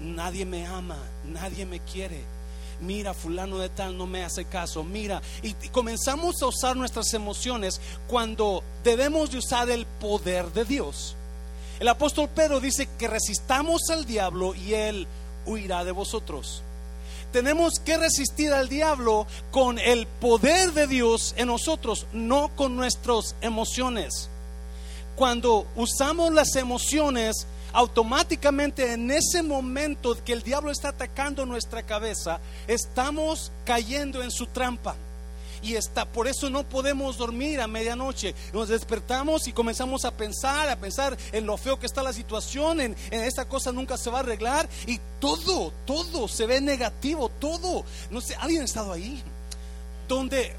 nadie 0.00 0.44
me 0.44 0.66
ama, 0.66 0.98
nadie 1.24 1.66
me 1.66 1.80
quiere. 1.80 2.22
Mira, 2.80 3.14
fulano 3.14 3.58
de 3.58 3.68
tal 3.68 3.96
no 3.96 4.06
me 4.06 4.24
hace 4.24 4.44
caso, 4.44 4.82
mira, 4.82 5.22
y, 5.42 5.52
comenzamos 5.68 6.42
a 6.42 6.46
usar 6.46 6.76
nuestras 6.76 7.14
emociones 7.14 7.80
cuando 8.08 8.64
debemos 8.82 9.30
de 9.30 9.38
usar 9.38 9.70
el 9.70 9.86
poder 9.86 10.52
de 10.52 10.64
Dios. 10.64 11.14
El 11.78 11.88
apóstol 11.88 12.28
Pedro 12.28 12.60
dice 12.60 12.88
que 12.98 13.08
resistamos 13.08 13.82
al 13.90 14.04
diablo 14.04 14.54
y 14.54 14.74
él 14.74 15.06
huirá 15.46 15.84
de 15.84 15.92
vosotros. 15.92 16.62
Tenemos 17.32 17.80
que 17.80 17.96
resistir 17.96 18.52
al 18.52 18.68
diablo 18.68 19.26
con 19.50 19.78
el 19.78 20.06
poder 20.06 20.72
de 20.72 20.86
Dios 20.86 21.34
en 21.38 21.46
nosotros, 21.46 22.06
no 22.12 22.50
con 22.56 22.76
nuestras 22.76 23.36
emociones. 23.40 24.28
Cuando 25.16 25.66
usamos 25.76 26.32
las 26.32 26.56
emociones, 26.56 27.46
automáticamente 27.72 28.92
en 28.92 29.10
ese 29.10 29.42
momento 29.42 30.16
que 30.24 30.32
el 30.32 30.42
diablo 30.42 30.70
está 30.70 30.88
atacando 30.88 31.46
nuestra 31.46 31.82
cabeza, 31.82 32.40
estamos 32.66 33.52
cayendo 33.64 34.22
en 34.22 34.30
su 34.30 34.46
trampa 34.46 34.96
y 35.62 35.76
está, 35.76 36.04
por 36.04 36.26
eso 36.26 36.50
no 36.50 36.64
podemos 36.64 37.16
dormir 37.16 37.60
a 37.60 37.68
medianoche. 37.68 38.34
Nos 38.52 38.68
despertamos 38.68 39.46
y 39.46 39.52
comenzamos 39.52 40.04
a 40.04 40.10
pensar, 40.10 40.68
a 40.68 40.76
pensar 40.76 41.16
en 41.30 41.46
lo 41.46 41.56
feo 41.56 41.78
que 41.78 41.86
está 41.86 42.02
la 42.02 42.12
situación, 42.12 42.80
en, 42.80 42.96
esta 43.10 43.44
cosa 43.44 43.70
nunca 43.70 43.96
se 43.96 44.10
va 44.10 44.18
a 44.18 44.20
arreglar 44.22 44.68
y 44.86 44.98
todo, 45.20 45.72
todo 45.86 46.26
se 46.26 46.46
ve 46.46 46.60
negativo, 46.60 47.28
todo. 47.28 47.84
No 48.10 48.20
sé, 48.20 48.34
alguien 48.34 48.62
ha 48.62 48.64
estado 48.64 48.92
ahí 48.92 49.22
donde 50.08 50.52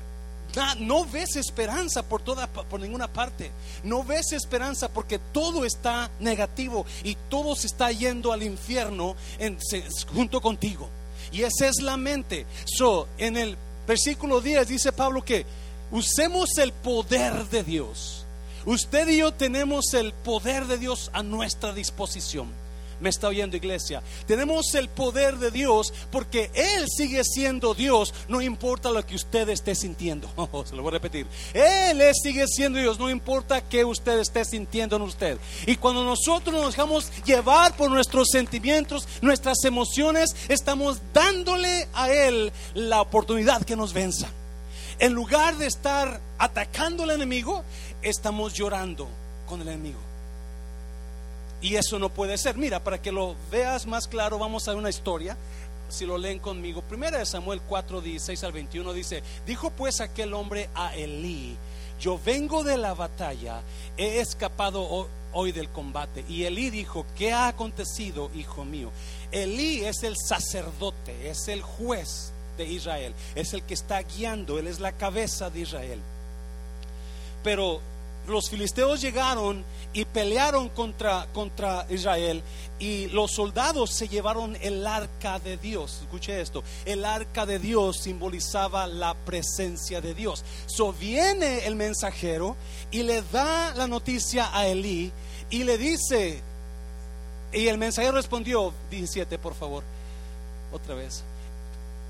no 0.79 1.05
ves 1.05 1.36
esperanza 1.36 2.03
por 2.03 2.22
toda 2.22 2.48
por 2.48 2.79
ninguna 2.79 3.07
parte. 3.07 3.51
No 3.83 4.03
ves 4.03 4.31
esperanza 4.31 4.89
porque 4.89 5.19
todo 5.19 5.65
está 5.65 6.12
negativo 6.19 6.86
y 7.03 7.15
todo 7.29 7.55
se 7.55 7.67
está 7.67 7.91
yendo 7.91 8.31
al 8.31 8.43
infierno 8.43 9.15
junto 10.13 10.41
contigo. 10.41 10.89
Y 11.31 11.41
esa 11.41 11.67
es 11.67 11.81
la 11.81 11.98
mente. 11.98 12.45
So, 12.65 13.07
en 13.17 13.38
el 13.38 13.57
versículo 13.88 14.41
10 14.41 14.67
dice 14.67 14.91
Pablo 14.91 15.24
que 15.24 15.45
usemos 15.91 16.57
el 16.57 16.72
poder 16.72 17.50
de 17.50 17.63
Dios. 17.63 18.25
Usted 18.65 19.10
y 19.10 19.17
yo 19.17 19.33
tenemos 19.33 19.93
el 19.93 20.13
poder 20.13 20.67
de 20.67 20.77
Dios 20.77 21.10
a 21.13 21.24
nuestra 21.24 21.74
disposición. 21.74 22.62
Me 23.03 23.10
está 23.10 23.27
oyendo 23.27 23.57
iglesia. 23.57 24.01
Tenemos 24.25 24.74
el 24.75 24.88
poder 24.88 25.38
de 25.38 25.51
Dios 25.51 25.93
porque 26.10 26.50
Él 26.53 26.86
sigue 26.88 27.22
siendo 27.25 27.74
Dios, 27.74 28.13
no 28.29 28.41
importa 28.41 28.91
lo 28.91 29.05
que 29.05 29.15
usted 29.15 29.50
esté 29.50 29.75
sintiendo. 29.75 30.29
Oh, 30.53 30.63
se 30.65 30.75
lo 30.75 30.83
voy 30.83 30.91
a 30.91 30.93
repetir. 30.93 31.25
Él 31.53 32.01
sigue 32.22 32.45
siendo 32.48 32.77
Dios, 32.77 33.00
no 33.00 33.10
importa 33.10 33.62
que 33.62 33.83
usted 33.83 34.19
esté 34.19 34.45
sintiendo 34.45 34.95
en 34.95 35.01
usted. 35.01 35.38
Y 35.65 35.77
cuando 35.77 36.03
nosotros 36.03 36.53
nos 36.55 36.75
dejamos 36.75 37.12
llevar 37.25 37.75
por 37.75 37.89
nuestros 37.89 38.29
sentimientos, 38.29 39.07
nuestras 39.22 39.63
emociones, 39.63 40.36
estamos 40.48 41.01
dándole 41.13 41.88
a 41.93 42.12
Él 42.12 42.53
la 42.74 43.01
oportunidad 43.01 43.63
que 43.63 43.75
nos 43.75 43.93
venza. 43.93 44.29
En 45.00 45.13
lugar 45.13 45.57
de 45.57 45.65
estar 45.65 46.22
atacando 46.38 47.03
al 47.03 47.12
enemigo, 47.12 47.63
estamos 48.01 48.53
llorando 48.53 49.10
con 49.45 49.62
el 49.62 49.67
enemigo. 49.67 50.12
Y 51.63 51.77
eso 51.77 51.98
no 51.98 52.10
puede 52.10 52.38
ser. 52.38 52.58
Mira, 52.58 52.84
para 52.84 53.01
que 53.01 53.12
lo 53.12 53.36
veas 53.50 53.88
más 53.88 54.08
claro, 54.08 54.38
vamos 54.38 54.67
a 54.67 54.75
una 54.75 54.89
historia. 54.89 55.38
Si 55.88 56.05
lo 56.05 56.17
leen 56.17 56.39
conmigo, 56.39 56.82
primera 56.82 57.17
de 57.17 57.25
Samuel 57.25 57.62
4, 57.62 58.01
16 58.01 58.43
al 58.43 58.51
21 58.51 58.93
dice, 58.93 59.24
dijo 59.48 59.70
pues 59.72 60.01
aquel 60.01 60.34
hombre 60.34 60.70
a 60.75 60.93
Elí, 60.96 61.55
yo 62.01 62.20
vengo 62.25 62.63
de 62.63 62.77
la 62.77 62.93
batalla, 62.93 63.62
he 63.96 64.20
escapado 64.20 65.08
hoy 65.32 65.51
del 65.53 65.70
combate. 65.70 66.25
Y 66.27 66.43
Elí 66.43 66.70
dijo, 66.70 67.05
¿qué 67.15 67.32
ha 67.32 67.48
acontecido, 67.48 68.29
hijo 68.36 68.65
mío? 68.65 68.91
Elí 69.32 69.86
es 69.86 70.03
el 70.03 70.15
sacerdote, 70.17 71.29
es 71.29 71.48
el 71.48 71.62
juez 71.62 72.34
de 72.58 72.65
Israel, 72.65 73.13
es 73.36 73.53
el 73.53 73.63
que 73.63 73.74
está 73.74 74.01
guiando, 74.01 74.60
él 74.60 74.67
es 74.67 74.82
la 74.82 74.91
cabeza 74.91 75.50
de 75.50 75.62
Israel. 75.62 76.00
Pero 77.41 77.79
los 78.27 78.50
filisteos 78.50 79.01
llegaron 79.01 79.63
y 79.93 80.05
pelearon 80.05 80.69
contra, 80.69 81.27
contra 81.33 81.85
Israel 81.89 82.41
y 82.79 83.07
los 83.07 83.31
soldados 83.31 83.91
se 83.91 84.07
llevaron 84.07 84.57
el 84.62 84.85
arca 84.85 85.39
de 85.39 85.57
Dios. 85.57 86.00
Escuche 86.01 86.41
esto, 86.41 86.63
el 86.85 87.05
arca 87.05 87.45
de 87.45 87.59
Dios 87.59 87.97
simbolizaba 87.97 88.88
la 88.88 89.13
presencia 89.13 90.01
de 90.01 90.13
Dios. 90.13 90.43
So 90.65 90.91
viene 90.93 91.65
el 91.65 91.75
mensajero 91.75 92.55
y 92.91 93.03
le 93.03 93.21
da 93.21 93.73
la 93.75 93.88
noticia 93.88 94.50
a 94.57 94.67
Elí 94.67 95.12
y 95.50 95.63
le 95.63 95.77
dice, 95.77 96.41
y 97.53 97.67
el 97.67 97.77
mensajero 97.77 98.15
respondió, 98.15 98.73
17 98.89 99.38
por 99.38 99.53
favor, 99.53 99.83
otra 100.71 100.95
vez 100.95 101.23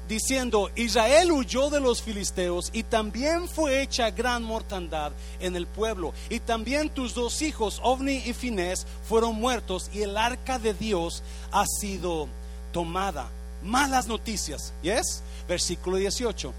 diciendo, 0.08 0.70
Israel 0.76 1.32
huyó 1.32 1.70
de 1.70 1.80
los 1.80 2.02
filisteos 2.02 2.70
y 2.74 2.84
también 2.84 3.48
fue 3.48 3.82
hecha 3.82 4.12
gran 4.12 4.44
mortandad 4.44 5.12
en 5.40 5.56
el 5.56 5.68
pueblo. 5.68 6.14
Y 6.30 6.40
también 6.40 6.90
tus 6.90 7.14
dos 7.14 7.42
hijos, 7.42 7.80
Ovni 7.84 8.18
y 8.26 8.34
Finés, 8.34 8.86
fueron 9.08 9.36
muertos 9.36 9.90
y 9.94 10.02
el 10.02 10.18
arca 10.18 10.60
de 10.60 10.74
Dios 10.74 11.24
ha 11.52 11.66
sido 11.66 12.28
tomada. 12.72 13.30
Malas 13.64 14.08
noticias, 14.08 14.74
¿yes? 14.82 15.24
Versículo 15.48 15.98
18. 15.98 16.54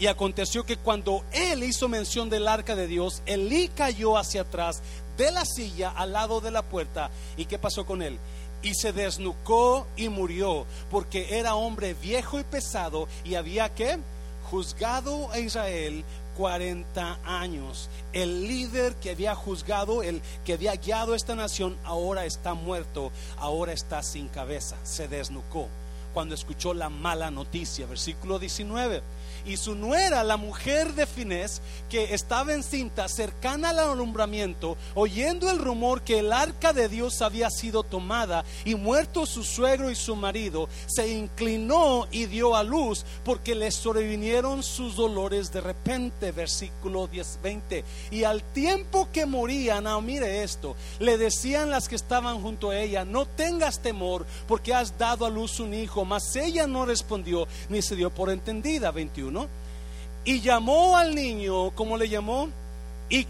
Y 0.00 0.06
aconteció 0.06 0.64
que 0.64 0.78
cuando 0.78 1.22
él 1.30 1.62
hizo 1.62 1.86
mención 1.86 2.30
del 2.30 2.48
arca 2.48 2.74
de 2.74 2.86
Dios, 2.86 3.22
Elí 3.26 3.68
cayó 3.68 4.16
hacia 4.16 4.42
atrás 4.42 4.80
de 5.18 5.30
la 5.30 5.44
silla 5.44 5.90
al 5.90 6.12
lado 6.12 6.40
de 6.40 6.50
la 6.50 6.62
puerta. 6.62 7.10
¿Y 7.36 7.44
qué 7.44 7.58
pasó 7.58 7.84
con 7.84 8.00
él? 8.00 8.18
Y 8.62 8.74
se 8.74 8.92
desnucó 8.92 9.86
y 9.96 10.08
murió, 10.08 10.66
porque 10.90 11.38
era 11.38 11.54
hombre 11.54 11.94
viejo 11.94 12.38
y 12.38 12.44
pesado 12.44 13.08
y 13.24 13.34
había 13.34 13.74
que 13.74 13.98
juzgado 14.50 15.30
a 15.30 15.38
Israel 15.38 16.04
40 16.36 17.18
años. 17.24 17.88
El 18.12 18.48
líder 18.48 18.94
que 18.96 19.10
había 19.10 19.34
juzgado, 19.34 20.02
el 20.02 20.22
que 20.44 20.54
había 20.54 20.74
guiado 20.76 21.14
esta 21.14 21.34
nación, 21.34 21.76
ahora 21.84 22.24
está 22.24 22.54
muerto, 22.54 23.12
ahora 23.38 23.72
está 23.72 24.02
sin 24.02 24.28
cabeza, 24.28 24.76
se 24.82 25.08
desnucó 25.08 25.68
cuando 26.12 26.34
escuchó 26.34 26.74
la 26.74 26.88
mala 26.88 27.30
noticia. 27.30 27.86
Versículo 27.86 28.38
19 28.38 29.02
y 29.44 29.56
su 29.56 29.74
nuera, 29.74 30.24
la 30.24 30.36
mujer 30.36 30.94
de 30.94 31.06
Finés, 31.06 31.62
que 31.88 32.14
estaba 32.14 32.52
encinta 32.52 33.08
cercana 33.08 33.70
al 33.70 33.78
alumbramiento, 33.78 34.76
oyendo 34.94 35.50
el 35.50 35.58
rumor 35.58 36.02
que 36.02 36.18
el 36.18 36.32
arca 36.32 36.72
de 36.72 36.88
Dios 36.88 37.22
había 37.22 37.50
sido 37.50 37.82
tomada 37.82 38.44
y 38.64 38.74
muerto 38.74 39.26
su 39.26 39.44
suegro 39.44 39.90
y 39.90 39.94
su 39.94 40.16
marido, 40.16 40.68
se 40.86 41.08
inclinó 41.08 42.06
y 42.10 42.26
dio 42.26 42.56
a 42.56 42.62
luz 42.62 43.04
porque 43.24 43.54
le 43.54 43.70
sobrevinieron 43.70 44.62
sus 44.62 44.96
dolores 44.96 45.52
de 45.52 45.60
repente. 45.60 46.32
Versículo 46.32 47.06
10, 47.06 47.38
20. 47.42 47.84
Y 48.10 48.24
al 48.24 48.42
tiempo 48.42 49.08
que 49.12 49.26
morían, 49.26 49.86
ah, 49.86 50.00
mire 50.00 50.42
esto, 50.42 50.76
le 50.98 51.18
decían 51.18 51.70
las 51.70 51.88
que 51.88 51.96
estaban 51.96 52.40
junto 52.42 52.70
a 52.70 52.78
ella, 52.78 53.04
no 53.04 53.26
tengas 53.26 53.80
temor 53.80 54.26
porque 54.46 54.74
has 54.74 54.96
dado 54.98 55.26
a 55.26 55.30
luz 55.30 55.60
un 55.60 55.74
hijo, 55.74 56.04
mas 56.04 56.34
ella 56.36 56.66
no 56.66 56.86
respondió 56.86 57.46
ni 57.68 57.82
se 57.82 57.96
dio 57.96 58.10
por 58.10 58.30
entendida. 58.30 58.90
21 58.90 59.29
y 60.24 60.40
llamó 60.40 60.96
al 60.96 61.14
niño, 61.14 61.70
¿cómo 61.74 61.96
le 61.96 62.08
llamó? 62.08 62.48
Y 63.08 63.26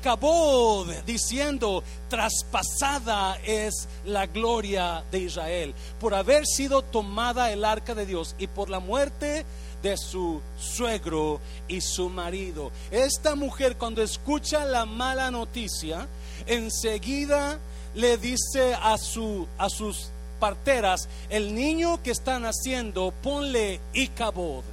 diciendo, 1.06 1.82
traspasada 2.10 3.38
es 3.46 3.88
la 4.04 4.26
gloria 4.26 5.02
de 5.10 5.20
Israel, 5.20 5.74
por 5.98 6.14
haber 6.14 6.44
sido 6.44 6.82
tomada 6.82 7.50
el 7.50 7.64
arca 7.64 7.94
de 7.94 8.04
Dios 8.04 8.34
y 8.38 8.46
por 8.46 8.68
la 8.68 8.78
muerte 8.78 9.46
de 9.82 9.96
su 9.96 10.42
suegro 10.58 11.40
y 11.66 11.80
su 11.80 12.10
marido. 12.10 12.70
Esta 12.90 13.34
mujer 13.34 13.76
cuando 13.76 14.02
escucha 14.02 14.66
la 14.66 14.84
mala 14.84 15.30
noticia, 15.30 16.06
enseguida 16.46 17.58
le 17.94 18.18
dice 18.18 18.74
a, 18.74 18.98
su, 18.98 19.46
a 19.56 19.70
sus 19.70 20.10
parteras, 20.38 21.08
el 21.30 21.54
niño 21.54 22.02
que 22.02 22.10
están 22.10 22.44
haciendo, 22.44 23.14
ponle 23.22 23.80
Icabod 23.94 24.64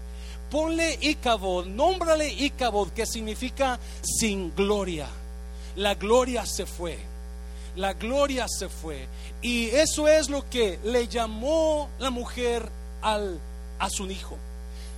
ponle 0.49 0.97
Icabod, 1.01 1.65
nómbrale 1.65 2.29
Icabod, 2.29 2.89
que 2.89 3.05
significa 3.05 3.79
sin 4.01 4.53
gloria. 4.55 5.07
La 5.75 5.95
gloria 5.95 6.45
se 6.45 6.65
fue. 6.65 6.97
La 7.75 7.93
gloria 7.93 8.47
se 8.47 8.69
fue. 8.69 9.07
Y 9.41 9.67
eso 9.67 10.07
es 10.07 10.29
lo 10.29 10.49
que 10.49 10.79
le 10.83 11.07
llamó 11.07 11.89
la 11.99 12.09
mujer 12.09 12.67
al, 13.01 13.39
a 13.79 13.89
su 13.89 14.09
hijo. 14.09 14.37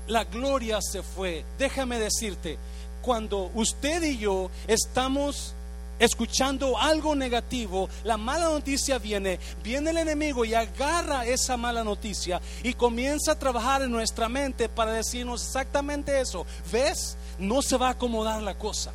La 0.08 0.24
gloria 0.24 0.80
se 0.82 1.04
fue. 1.04 1.44
Déjame 1.58 2.00
decirte, 2.00 2.58
cuando 3.02 3.52
usted 3.54 4.04
y 4.04 4.18
yo 4.18 4.50
estamos 4.68 5.54
escuchando 6.00 6.78
algo 6.78 7.16
negativo, 7.16 7.90
la 8.04 8.18
mala 8.18 8.46
noticia 8.46 8.98
viene, 8.98 9.40
viene 9.64 9.92
el 9.92 9.98
enemigo 9.98 10.46
y 10.46 10.54
agarra 10.54 11.26
esa 11.26 11.58
mala 11.58 11.84
noticia 11.84 12.42
y 12.64 12.74
comienza 12.74 13.34
a 13.34 13.40
trabajar 13.40 13.82
en 13.84 13.92
nuestra 13.92 14.30
mente 14.30 14.70
para 14.70 14.94
decirnos 14.94 15.44
exactamente 15.46 16.20
eso. 16.20 16.46
¿Ves? 16.72 17.18
No 17.38 17.62
se 17.62 17.78
va 17.78 17.90
a 17.90 17.92
acomodar 17.92 18.42
la 18.42 18.58
cosa. 18.58 18.92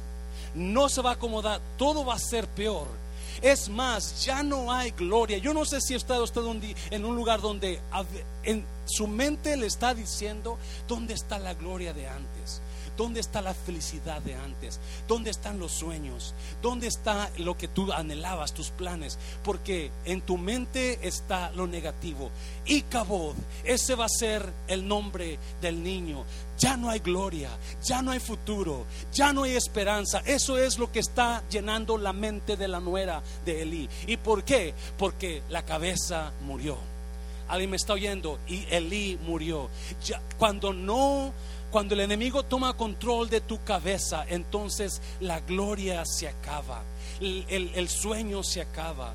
No 0.55 0.89
se 0.89 1.03
va 1.03 1.11
a 1.11 1.15
acomodar, 1.15 1.61
todo 1.77 2.05
va 2.05 2.15
a 2.15 2.19
ser 2.19 2.47
peor. 2.49 2.87
Es 3.43 3.69
más, 3.69 4.25
ya 4.25 4.43
no 4.43 4.73
hay 4.73 4.93
gloria. 4.93 5.39
Yo 5.39 5.53
no 5.53 5.65
sé 5.65 5.81
si 5.81 5.95
está 5.95 6.21
usted 6.23 6.41
en 6.91 7.05
un 7.05 7.17
lugar 7.17 7.41
donde 7.41 7.81
en 8.45 8.65
su 8.87 9.07
mente 9.07 9.57
le 9.57 9.67
está 9.67 9.95
diciendo, 9.95 10.59
¿dónde 10.89 11.15
está 11.15 11.39
la 11.39 11.55
gloria 11.55 11.93
de 11.93 12.09
antes? 12.09 12.63
¿Dónde 12.97 13.21
está 13.21 13.43
la 13.43 13.55
felicidad 13.55 14.23
de 14.23 14.35
antes? 14.35 14.81
¿Dónde 15.09 15.31
están 15.31 15.59
los 15.59 15.73
sueños? 15.73 16.35
¿Dónde 16.63 16.87
está 16.87 17.31
lo 17.39 17.57
que 17.57 17.69
tú 17.69 17.93
anhelabas, 17.93 18.55
tus 18.55 18.71
planes? 18.71 19.19
Porque 19.43 19.91
en 20.05 20.21
tu 20.23 20.39
mente 20.39 21.07
está 21.07 21.51
lo 21.51 21.67
negativo. 21.67 22.31
Y 22.67 22.85
ese 23.65 23.95
va 23.95 24.07
a 24.07 24.09
ser 24.09 24.53
el 24.69 24.87
nombre 24.87 25.39
del 25.61 25.83
niño. 25.83 26.25
Ya 26.59 26.77
no 26.77 26.89
hay 26.89 27.01
gloria, 27.01 27.51
ya 27.83 28.01
no 28.01 28.13
hay 28.13 28.21
futuro, 28.21 28.87
ya 29.13 29.33
no 29.33 29.43
hay 29.43 29.57
esperanza. 29.57 30.23
Eso 30.25 30.57
es 30.57 30.79
lo 30.79 30.91
que 30.93 31.01
está 31.01 31.43
llenando 31.51 31.99
la 31.99 32.13
mente 32.13 32.57
de 32.57 32.69
la 32.69 32.81
nuera 32.81 33.23
de 33.45 33.63
Elí. 33.63 33.89
¿Y 34.07 34.17
por 34.17 34.45
qué? 34.45 34.73
Porque 34.97 35.43
la 35.49 35.65
cabeza 35.65 36.33
murió. 36.43 36.79
Alguien 37.49 37.71
me 37.71 37.77
está 37.77 37.93
oyendo 37.93 38.39
y 38.47 38.67
Elí 38.71 39.19
murió. 39.27 39.69
Ya, 40.07 40.23
cuando 40.39 40.73
no 40.73 41.33
cuando 41.75 41.95
el 41.95 42.03
enemigo 42.03 42.45
toma 42.45 42.77
control 42.77 43.29
de 43.29 43.41
tu 43.41 43.65
cabeza, 43.65 44.25
entonces 44.29 45.03
la 45.19 45.41
gloria 45.41 46.05
se 46.05 46.29
acaba, 46.29 46.85
el, 47.21 47.89
sueño 47.89 48.45
se 48.45 48.61
acaba, 48.61 49.13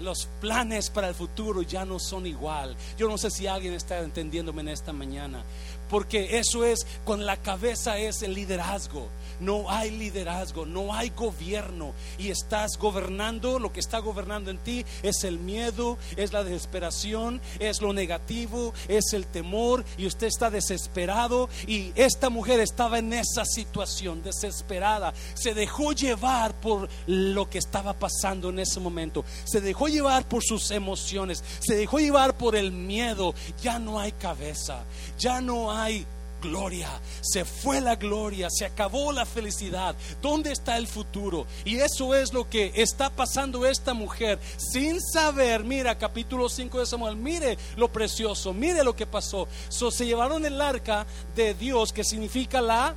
los 0.00 0.28
planes 0.40 0.90
para 0.90 1.08
el 1.08 1.14
futuro 1.14 1.62
ya 1.62 1.84
no 1.84 2.00
son 2.00 2.26
igual. 2.26 2.76
Yo 2.98 3.08
no 3.08 3.16
sé 3.16 3.30
si 3.30 3.46
alguien 3.46 3.74
está 3.74 4.00
entendiéndome 4.00 4.62
en 4.62 4.70
esta 4.70 4.92
mañana, 4.92 5.44
porque 5.88 6.36
eso 6.36 6.64
es, 6.64 6.84
con 7.04 7.24
la 7.24 7.36
cabeza 7.36 7.96
es 7.96 8.22
el 8.22 8.34
liderazgo 8.34 9.06
no 9.40 9.70
hay 9.70 9.90
liderazgo, 9.90 10.66
no 10.66 10.94
hay 10.94 11.10
gobierno. 11.10 11.92
Y 12.18 12.30
estás 12.30 12.78
gobernando, 12.78 13.58
lo 13.58 13.72
que 13.72 13.80
está 13.80 13.98
gobernando 13.98 14.50
en 14.50 14.58
ti 14.58 14.84
es 15.02 15.24
el 15.24 15.38
miedo, 15.38 15.98
es 16.16 16.32
la 16.32 16.44
desesperación, 16.44 17.40
es 17.58 17.80
lo 17.80 17.92
negativo, 17.92 18.72
es 18.88 19.12
el 19.12 19.26
temor. 19.26 19.84
Y 19.98 20.06
usted 20.06 20.26
está 20.26 20.50
desesperado 20.50 21.48
y 21.66 21.92
esta 21.94 22.30
mujer 22.30 22.60
estaba 22.60 22.98
en 22.98 23.12
esa 23.12 23.44
situación 23.44 24.22
desesperada, 24.22 25.12
se 25.34 25.54
dejó 25.54 25.92
llevar 25.92 26.54
por 26.60 26.88
lo 27.06 27.48
que 27.48 27.58
estaba 27.58 27.94
pasando 27.94 28.50
en 28.50 28.58
ese 28.58 28.80
momento, 28.80 29.24
se 29.44 29.60
dejó 29.60 29.88
llevar 29.88 30.28
por 30.28 30.42
sus 30.42 30.70
emociones, 30.70 31.42
se 31.60 31.76
dejó 31.76 31.98
llevar 31.98 32.36
por 32.36 32.56
el 32.56 32.72
miedo, 32.72 33.34
ya 33.62 33.78
no 33.78 33.98
hay 33.98 34.12
cabeza, 34.12 34.84
ya 35.18 35.40
no 35.40 35.72
hay 35.72 36.06
gloria, 36.40 36.88
se 37.20 37.44
fue 37.44 37.80
la 37.80 37.96
gloria, 37.96 38.48
se 38.50 38.64
acabó 38.64 39.12
la 39.12 39.26
felicidad. 39.26 39.94
¿Dónde 40.22 40.52
está 40.52 40.76
el 40.76 40.86
futuro? 40.86 41.46
Y 41.64 41.76
eso 41.76 42.14
es 42.14 42.32
lo 42.32 42.48
que 42.48 42.72
está 42.76 43.10
pasando 43.10 43.66
esta 43.66 43.94
mujer 43.94 44.38
sin 44.56 45.00
saber. 45.00 45.64
Mira, 45.64 45.96
capítulo 45.98 46.48
5 46.48 46.80
de 46.80 46.86
Samuel, 46.86 47.16
mire 47.16 47.58
lo 47.76 47.88
precioso, 47.88 48.52
mire 48.52 48.84
lo 48.84 48.94
que 48.94 49.06
pasó. 49.06 49.48
se 49.68 50.06
llevaron 50.06 50.44
el 50.44 50.60
arca 50.60 51.06
de 51.34 51.54
Dios, 51.54 51.92
que 51.92 52.04
significa 52.04 52.60
la 52.60 52.94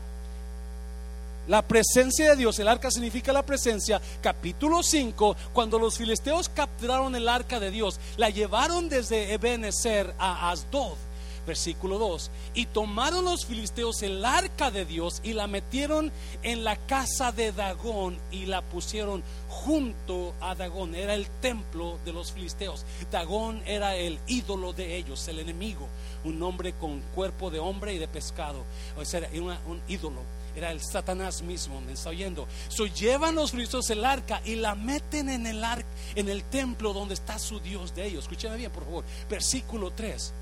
la 1.48 1.64
presencia 1.64 2.30
de 2.30 2.36
Dios, 2.36 2.60
el 2.60 2.68
arca 2.68 2.92
significa 2.92 3.34
la 3.34 3.44
presencia. 3.44 4.00
Capítulo 4.22 4.84
5, 4.84 5.36
cuando 5.52 5.80
los 5.80 5.98
filisteos 5.98 6.48
capturaron 6.48 7.16
el 7.16 7.28
arca 7.28 7.60
de 7.60 7.72
Dios, 7.72 8.00
la 8.18 8.30
llevaron 8.30 8.88
desde 8.88 9.34
Ebenezer 9.34 10.14
a 10.20 10.52
Asdod 10.52 11.09
versículo 11.46 11.98
2. 11.98 12.32
Y 12.54 12.66
tomaron 12.68 13.26
los 13.26 13.46
filisteos 13.46 14.02
el 14.04 14.24
arca 14.24 14.72
de 14.72 14.86
Dios 14.86 15.22
y 15.24 15.34
la 15.34 15.48
metieron 15.48 16.12
en 16.44 16.64
la 16.64 16.76
casa 16.76 17.32
de 17.32 17.52
Dagón 17.52 18.18
y 18.32 18.46
la 18.46 18.62
pusieron 18.62 19.24
junto 19.48 20.34
a 20.42 20.56
Dagón. 20.56 20.96
Era 20.96 21.14
el 21.14 21.28
templo 21.42 22.00
de 22.06 22.14
los 22.14 22.32
filisteos. 22.32 22.86
Dagón 23.12 23.62
era 23.66 23.96
el 23.96 24.20
ídolo 24.28 24.74
de 24.74 24.98
ellos, 24.98 25.28
el 25.28 25.40
enemigo. 25.40 25.88
Un 26.24 26.42
hombre 26.44 26.74
con 26.74 27.02
cuerpo 27.16 27.50
de 27.50 27.60
hombre 27.60 27.94
y 27.94 27.98
de 27.98 28.08
pescado. 28.08 28.64
O 28.98 29.06
sea, 29.06 29.20
era 29.20 29.30
un 29.68 29.82
ídolo 29.88 30.22
era 30.56 30.72
el 30.72 30.82
Satanás 30.82 31.42
mismo, 31.42 31.82
me 31.82 31.94
está 31.94 32.10
oyendo. 32.10 32.48
So 32.68 32.86
llevan 32.86 33.36
los 33.36 33.52
filisteos 33.52 33.90
el 33.90 34.06
arca 34.06 34.42
y 34.46 34.56
la 34.56 34.76
meten 34.76 35.30
en 35.30 35.48
el 35.48 35.64
arca, 35.64 35.88
en 36.16 36.30
el 36.30 36.44
templo 36.44 36.94
donde 36.94 37.14
está 37.14 37.40
su 37.40 37.60
Dios 37.60 37.96
de 37.96 38.06
ellos. 38.06 38.24
Escúchame 38.24 38.58
bien, 38.58 38.72
por 38.72 38.84
favor. 38.84 39.06
Versículo 39.30 39.92
3. 39.92 40.34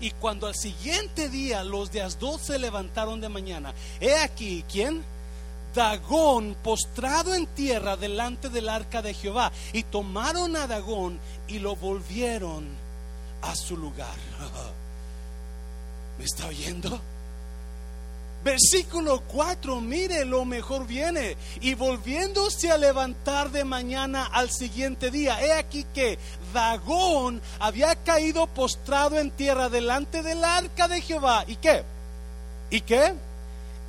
Y 0.00 0.12
cuando 0.12 0.46
al 0.46 0.54
siguiente 0.54 1.28
día 1.28 1.64
los 1.64 1.90
de 1.90 2.02
Asdod 2.02 2.40
se 2.40 2.58
levantaron 2.58 3.20
de 3.20 3.28
mañana, 3.28 3.74
he 4.00 4.16
aquí, 4.16 4.64
¿quién? 4.70 5.02
Dagón 5.74 6.56
postrado 6.62 7.34
en 7.34 7.46
tierra 7.46 7.96
delante 7.96 8.48
del 8.48 8.68
arca 8.68 9.02
de 9.02 9.14
Jehová. 9.14 9.52
Y 9.72 9.82
tomaron 9.84 10.56
a 10.56 10.66
Dagón 10.66 11.18
y 11.46 11.58
lo 11.58 11.76
volvieron 11.76 12.66
a 13.42 13.54
su 13.54 13.76
lugar. 13.76 14.16
¿Me 16.18 16.24
está 16.24 16.46
oyendo? 16.46 17.00
Versículo 18.48 19.20
4, 19.28 19.78
mire, 19.82 20.24
lo 20.24 20.46
mejor 20.46 20.86
viene. 20.86 21.36
Y 21.60 21.74
volviéndose 21.74 22.72
a 22.72 22.78
levantar 22.78 23.50
de 23.50 23.62
mañana 23.62 24.24
al 24.24 24.50
siguiente 24.50 25.10
día, 25.10 25.38
he 25.44 25.52
aquí 25.52 25.84
que 25.92 26.18
Dagón 26.54 27.42
había 27.58 27.94
caído 27.94 28.46
postrado 28.46 29.18
en 29.18 29.32
tierra 29.32 29.68
delante 29.68 30.22
del 30.22 30.42
arca 30.42 30.88
de 30.88 31.02
Jehová. 31.02 31.44
¿Y 31.46 31.56
qué? 31.56 31.84
¿Y 32.70 32.80
qué? 32.80 33.12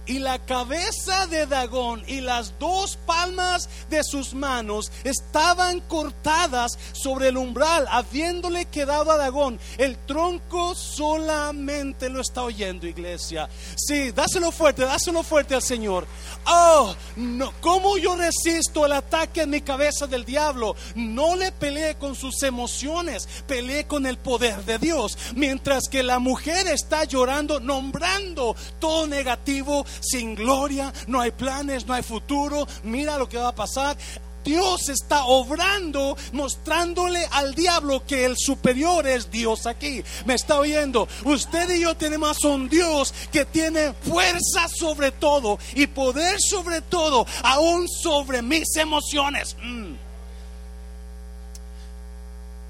Y 0.09 0.17
la 0.17 0.39
cabeza 0.39 1.27
de 1.27 1.45
Dagón 1.45 2.03
y 2.07 2.19
las 2.19 2.57
dos 2.57 2.97
palmas 3.05 3.69
de 3.91 4.03
sus 4.03 4.33
manos 4.33 4.91
estaban 5.03 5.81
cortadas 5.81 6.79
sobre 6.93 7.27
el 7.27 7.37
umbral, 7.37 7.87
habiéndole 7.91 8.65
quedado 8.65 9.11
a 9.11 9.17
Dagón. 9.17 9.59
El 9.77 9.97
tronco 10.07 10.73
solamente 10.73 12.09
lo 12.09 12.21
está 12.21 12.41
oyendo, 12.41 12.87
iglesia. 12.87 13.47
Sí, 13.75 14.09
dáselo 14.09 14.51
fuerte, 14.51 14.83
dáselo 14.83 15.21
fuerte 15.21 15.53
al 15.53 15.61
Señor. 15.61 16.07
Oh, 16.47 16.95
no, 17.15 17.53
¿cómo 17.61 17.99
yo 17.99 18.15
resisto 18.15 18.87
el 18.87 18.93
ataque 18.93 19.43
en 19.43 19.51
mi 19.51 19.61
cabeza 19.61 20.07
del 20.07 20.25
diablo? 20.25 20.75
No 20.95 21.35
le 21.35 21.51
peleé 21.51 21.95
con 21.95 22.15
sus 22.15 22.41
emociones, 22.41 23.29
peleé 23.45 23.85
con 23.85 24.07
el 24.07 24.17
poder 24.17 24.65
de 24.65 24.79
Dios. 24.79 25.19
Mientras 25.35 25.83
que 25.87 26.01
la 26.01 26.17
mujer 26.17 26.65
está 26.67 27.03
llorando, 27.03 27.59
nombrando 27.59 28.55
todo 28.79 29.05
negativo, 29.05 29.85
sin 30.01 30.35
gloria, 30.35 30.93
no 31.07 31.21
hay 31.21 31.31
planes, 31.31 31.85
no 31.85 31.93
hay 31.93 32.03
futuro, 32.03 32.67
mira 32.83 33.17
lo 33.17 33.27
que 33.27 33.37
va 33.37 33.49
a 33.49 33.55
pasar. 33.55 33.97
Dios 34.43 34.89
está 34.89 35.25
obrando, 35.25 36.17
mostrándole 36.31 37.25
al 37.31 37.53
diablo 37.53 38.05
que 38.05 38.25
el 38.25 38.35
superior 38.37 39.07
es 39.07 39.29
Dios 39.29 39.65
aquí. 39.65 40.03
Me 40.25 40.33
está 40.33 40.59
oyendo. 40.59 41.07
Usted 41.25 41.69
y 41.75 41.81
yo 41.81 41.95
tenemos 41.95 42.43
un 42.43 42.69
Dios 42.69 43.13
que 43.31 43.45
tiene 43.45 43.93
fuerza 43.93 44.67
sobre 44.67 45.11
todo 45.11 45.59
y 45.75 45.87
poder 45.87 46.37
sobre 46.39 46.81
todo, 46.81 47.25
aún 47.43 47.87
sobre 47.87 48.41
mis 48.41 48.75
emociones. 48.77 49.55
Mm. 49.61 49.93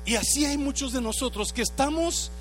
Y 0.06 0.16
así 0.16 0.46
hay 0.46 0.58
muchos 0.58 0.92
de 0.92 1.02
nosotros 1.02 1.54
que 1.54 1.62
estamos 1.62 2.32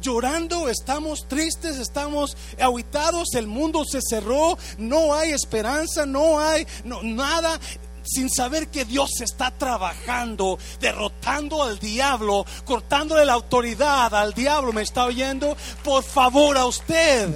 llorando, 0.00 0.68
estamos 0.68 1.26
tristes, 1.28 1.76
estamos 1.76 2.36
aguitados, 2.60 3.34
el 3.34 3.46
mundo 3.46 3.84
se 3.84 4.00
cerró, 4.08 4.58
no 4.78 5.14
hay 5.14 5.30
esperanza, 5.30 6.06
no 6.06 6.40
hay 6.40 6.66
nada 7.02 7.58
sin 8.04 8.30
saber 8.30 8.68
que 8.68 8.84
Dios 8.84 9.20
está 9.20 9.50
trabajando, 9.50 10.58
derrotando 10.80 11.62
al 11.62 11.78
diablo, 11.78 12.46
cortándole 12.64 13.24
la 13.26 13.34
autoridad 13.34 14.14
al 14.14 14.32
diablo. 14.32 14.72
¿Me 14.72 14.82
está 14.82 15.04
oyendo? 15.04 15.56
Por 15.84 16.02
favor 16.02 16.56
a 16.56 16.66
usted. 16.66 17.28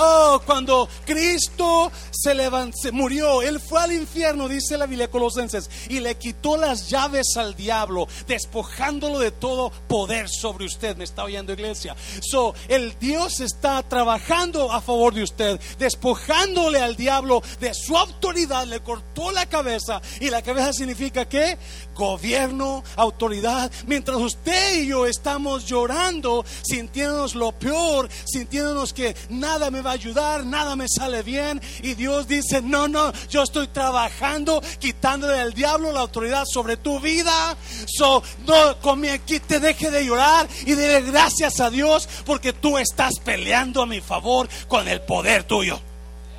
Oh, 0.00 0.40
cuando 0.46 0.88
Cristo 1.04 1.90
se 2.12 2.32
levantó, 2.32 2.92
murió, 2.92 3.42
Él 3.42 3.58
fue 3.58 3.80
al 3.80 3.92
infierno, 3.92 4.46
dice 4.46 4.78
la 4.78 4.86
Biblia 4.86 5.10
Colosenses, 5.10 5.68
y 5.88 5.98
le 5.98 6.14
quitó 6.16 6.56
las 6.56 6.88
llaves 6.88 7.36
al 7.36 7.56
diablo, 7.56 8.06
despojándolo 8.28 9.18
de 9.18 9.32
todo 9.32 9.72
poder 9.88 10.28
sobre 10.28 10.66
usted. 10.66 10.96
¿Me 10.96 11.02
está 11.02 11.24
oyendo, 11.24 11.52
iglesia? 11.52 11.96
So, 12.20 12.54
el 12.68 12.96
Dios 13.00 13.40
está 13.40 13.82
trabajando 13.82 14.70
a 14.72 14.80
favor 14.80 15.14
de 15.14 15.24
usted, 15.24 15.60
despojándole 15.78 16.80
al 16.80 16.94
diablo 16.94 17.42
de 17.58 17.74
su 17.74 17.96
autoridad, 17.96 18.66
le 18.66 18.80
cortó 18.80 19.32
la 19.32 19.46
cabeza, 19.46 20.00
y 20.20 20.30
la 20.30 20.42
cabeza 20.42 20.72
significa 20.72 21.28
que 21.28 21.58
gobierno, 21.96 22.84
autoridad, 22.94 23.72
mientras 23.86 24.18
usted 24.18 24.82
y 24.82 24.86
yo 24.86 25.06
estamos 25.06 25.66
llorando, 25.66 26.44
sintiéndonos 26.62 27.34
lo 27.34 27.50
peor, 27.50 28.08
sintiéndonos 28.24 28.92
que 28.92 29.16
nada 29.30 29.72
me 29.72 29.80
va 29.80 29.87
ayudar, 29.92 30.44
nada 30.44 30.76
me 30.76 30.86
sale 30.88 31.22
bien, 31.22 31.60
y 31.82 31.94
Dios 31.94 32.28
dice, 32.28 32.62
no, 32.62 32.88
no, 32.88 33.12
yo 33.28 33.42
estoy 33.42 33.68
trabajando, 33.68 34.62
quitándole 34.78 35.38
al 35.38 35.54
diablo 35.54 35.92
la 35.92 36.00
autoridad 36.00 36.44
sobre 36.46 36.76
tu 36.76 37.00
vida, 37.00 37.56
so, 37.86 38.22
no, 38.46 38.78
con 38.80 39.00
mi 39.00 39.08
te 39.18 39.60
deje 39.60 39.90
de 39.90 40.04
llorar 40.04 40.48
y 40.62 40.74
dile 40.74 41.02
gracias 41.02 41.60
a 41.60 41.70
Dios 41.70 42.08
porque 42.24 42.52
tú 42.52 42.78
estás 42.78 43.14
peleando 43.24 43.82
a 43.82 43.86
mi 43.86 44.00
favor 44.00 44.48
con 44.66 44.88
el 44.88 45.00
poder 45.00 45.44
tuyo. 45.44 45.80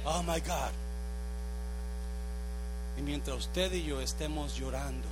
Oh 0.05 0.23
my 0.23 0.39
God. 0.39 0.71
Y 2.97 3.01
mientras 3.01 3.37
usted 3.37 3.71
y 3.73 3.83
yo 3.83 4.01
estemos 4.01 4.57
llorando, 4.57 5.07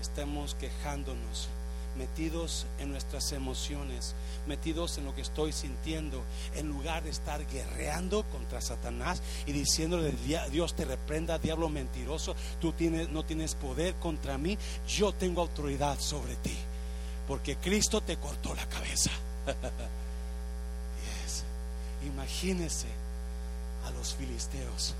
estemos 0.00 0.54
quejándonos, 0.54 1.48
metidos 1.96 2.66
en 2.78 2.90
nuestras 2.90 3.32
emociones, 3.32 4.14
metidos 4.46 4.98
en 4.98 5.04
lo 5.04 5.14
que 5.14 5.22
estoy 5.22 5.52
sintiendo, 5.52 6.22
en 6.54 6.68
lugar 6.68 7.02
de 7.02 7.10
estar 7.10 7.46
guerreando 7.46 8.24
contra 8.24 8.60
Satanás 8.60 9.22
y 9.46 9.52
diciéndole, 9.52 10.12
Dios 10.50 10.74
te 10.74 10.84
reprenda, 10.84 11.38
diablo 11.38 11.68
mentiroso, 11.68 12.34
tú 12.60 12.72
tienes, 12.72 13.08
no 13.10 13.24
tienes 13.24 13.54
poder 13.54 13.94
contra 13.96 14.38
mí, 14.38 14.58
yo 14.86 15.12
tengo 15.12 15.42
autoridad 15.42 15.98
sobre 15.98 16.36
ti, 16.36 16.56
porque 17.26 17.56
Cristo 17.56 18.00
te 18.00 18.16
cortó 18.16 18.54
la 18.54 18.68
cabeza. 18.68 19.10
Imagínese 22.06 22.88
a 23.86 23.90
los 23.90 24.14
filisteos, 24.14 24.94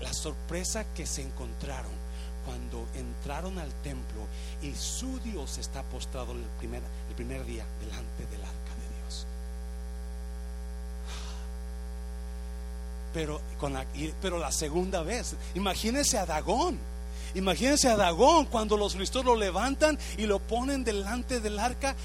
la 0.00 0.12
sorpresa 0.12 0.84
que 0.94 1.06
se 1.06 1.22
encontraron 1.22 2.08
cuando 2.48 2.86
entraron 2.94 3.58
al 3.58 3.70
templo 3.82 4.26
y 4.62 4.74
su 4.74 5.20
Dios 5.20 5.58
está 5.58 5.82
postrado 5.82 6.32
el 6.32 6.42
primer, 6.58 6.80
el 7.07 7.07
primer 7.18 7.44
día 7.44 7.64
delante 7.80 8.26
del 8.30 8.40
arca 8.40 8.74
de 8.78 9.02
Dios. 9.02 9.26
Pero, 13.12 13.40
con 13.58 13.72
la, 13.72 13.84
pero 14.22 14.38
la 14.38 14.52
segunda 14.52 15.02
vez, 15.02 15.34
imagínense 15.56 16.16
a 16.16 16.26
Dagón. 16.26 16.78
Imagínense 17.34 17.88
a 17.88 17.96
Dagón 17.96 18.46
cuando 18.46 18.76
los 18.76 18.92
filisteos 18.92 19.24
lo 19.24 19.34
levantan 19.34 19.98
y 20.16 20.26
lo 20.26 20.38
ponen 20.38 20.84
delante 20.84 21.40
del 21.40 21.58
arca 21.58 21.96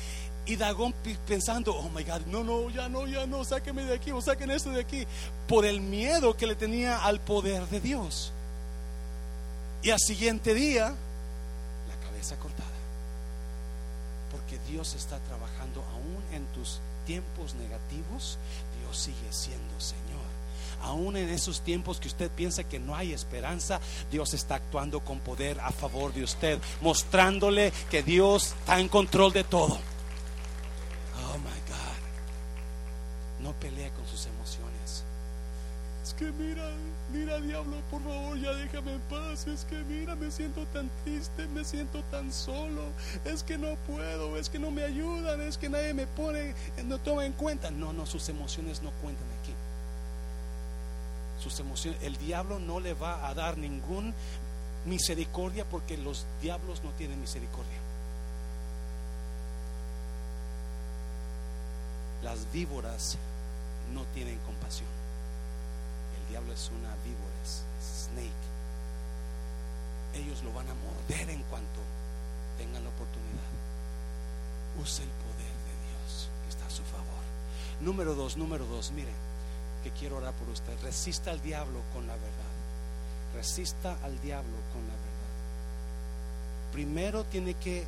y 0.48 0.56
Dagón 0.56 0.96
pensando, 1.28 1.76
oh 1.76 1.90
my 1.90 2.04
God, 2.04 2.22
no, 2.26 2.44
no, 2.44 2.72
ya 2.72 2.90
no, 2.90 3.06
ya 3.06 3.28
no, 3.28 3.46
sáqueme 3.46 3.84
de 3.84 3.94
aquí 3.94 4.12
o 4.12 4.20
saquen 4.20 4.50
esto 4.50 4.72
de 4.72 4.82
aquí, 4.82 5.06
por 5.48 5.64
el 5.64 5.80
miedo 5.80 6.36
que 6.36 6.48
le 6.48 6.56
tenía 6.56 7.06
al 7.06 7.20
poder 7.20 7.68
de 7.70 7.80
Dios. 7.80 8.32
Y 9.84 9.92
al 9.92 10.00
siguiente 10.00 10.56
día, 10.56 10.88
la 10.88 12.08
cabeza 12.08 12.36
cortada. 12.38 12.53
Dios 14.68 14.96
está 14.96 15.20
trabajando 15.20 15.84
aún 15.94 16.24
en 16.34 16.46
tus 16.48 16.80
tiempos 17.06 17.56
negativos. 17.56 18.38
Dios 18.80 18.98
sigue 18.98 19.32
siendo 19.32 19.80
Señor. 19.80 20.04
aún 20.82 21.16
en 21.16 21.30
esos 21.30 21.62
tiempos 21.62 22.00
que 22.00 22.10
usted 22.10 22.30
piensa 22.32 22.64
que 22.66 22.80
no 22.80 22.96
hay 22.96 23.14
esperanza, 23.14 23.80
Dios 24.12 24.34
está 24.34 24.56
actuando 24.56 25.00
con 25.00 25.20
poder 25.20 25.60
a 25.62 25.72
favor 25.72 26.14
de 26.14 26.24
usted, 26.24 26.60
mostrándole 26.82 27.72
que 27.90 28.04
Dios 28.04 28.48
está 28.60 28.80
en 28.80 28.90
control 28.90 29.32
de 29.32 29.46
todo. 29.46 29.76
Oh 29.76 31.38
my 31.38 31.60
God. 31.70 33.44
No 33.44 33.54
pelee 33.54 33.92
con 33.92 34.06
sus 34.08 34.26
emociones. 34.26 34.73
Es 36.14 36.20
que 36.20 36.32
mira, 36.32 36.70
mira 37.12 37.42
diablo, 37.42 37.78
por 37.90 38.04
favor, 38.04 38.38
ya 38.38 38.54
déjame 38.54 38.94
en 38.94 39.02
paz. 39.02 39.48
Es 39.48 39.66
que 39.66 39.84
mira, 39.84 40.16
me 40.16 40.30
siento 40.30 40.64
tan 40.68 40.88
triste, 41.04 41.48
me 41.48 41.66
siento 41.66 42.04
tan 42.12 42.32
solo. 42.32 42.84
Es 43.26 43.42
que 43.42 43.58
no 43.58 43.76
puedo, 43.88 44.38
es 44.38 44.48
que 44.48 44.60
no 44.60 44.70
me 44.70 44.84
ayudan, 44.84 45.42
es 45.42 45.58
que 45.58 45.70
nadie 45.70 45.96
me 45.96 46.06
pone, 46.06 46.54
no 46.86 47.00
toma 47.00 47.26
en 47.26 47.34
cuenta. 47.34 47.72
No, 47.72 47.94
no, 47.94 48.06
sus 48.06 48.30
emociones 48.30 48.84
no 48.84 48.92
cuentan 49.02 49.26
aquí. 49.42 49.54
Sus 51.42 51.60
emociones, 51.60 52.00
el 52.04 52.16
diablo 52.18 52.60
no 52.60 52.80
le 52.80 52.94
va 52.94 53.28
a 53.28 53.34
dar 53.34 53.58
ningún 53.58 54.14
misericordia 54.86 55.66
porque 55.66 55.98
los 55.98 56.28
diablos 56.44 56.84
no 56.84 56.92
tienen 56.92 57.20
misericordia. 57.20 57.80
Las 62.22 62.52
víboras 62.54 63.18
no 63.96 64.04
tienen 64.14 64.38
compasión. 64.46 65.03
Diablo 66.34 66.52
es 66.52 66.72
una 66.72 66.90
víbora, 67.04 67.36
es 67.44 67.64
snake. 68.08 68.32
Ellos 70.16 70.42
lo 70.42 70.52
van 70.52 70.68
a 70.68 70.74
morder 70.74 71.30
en 71.30 71.44
cuanto 71.44 71.80
tengan 72.58 72.84
la 72.84 72.90
oportunidad. 72.90 73.54
Use 74.82 75.04
el 75.04 75.10
poder 75.10 75.54
de 75.54 75.76
Dios 75.86 76.30
que 76.44 76.50
está 76.50 76.66
a 76.66 76.72
su 76.72 76.82
favor. 76.86 77.22
Número 77.82 78.16
dos, 78.16 78.36
número 78.36 78.66
dos, 78.66 78.90
mire, 78.94 79.12
que 79.84 79.92
quiero 79.92 80.18
orar 80.18 80.34
por 80.34 80.50
usted. 80.50 80.74
Resista 80.82 81.30
al 81.30 81.40
diablo 81.44 81.82
con 81.94 82.08
la 82.08 82.16
verdad. 82.16 82.54
Resista 83.36 83.96
al 84.04 84.20
diablo 84.22 84.58
con 84.74 84.82
la 84.88 84.96
verdad. 84.96 85.34
Primero 86.72 87.26
tiene 87.26 87.54
que 87.54 87.86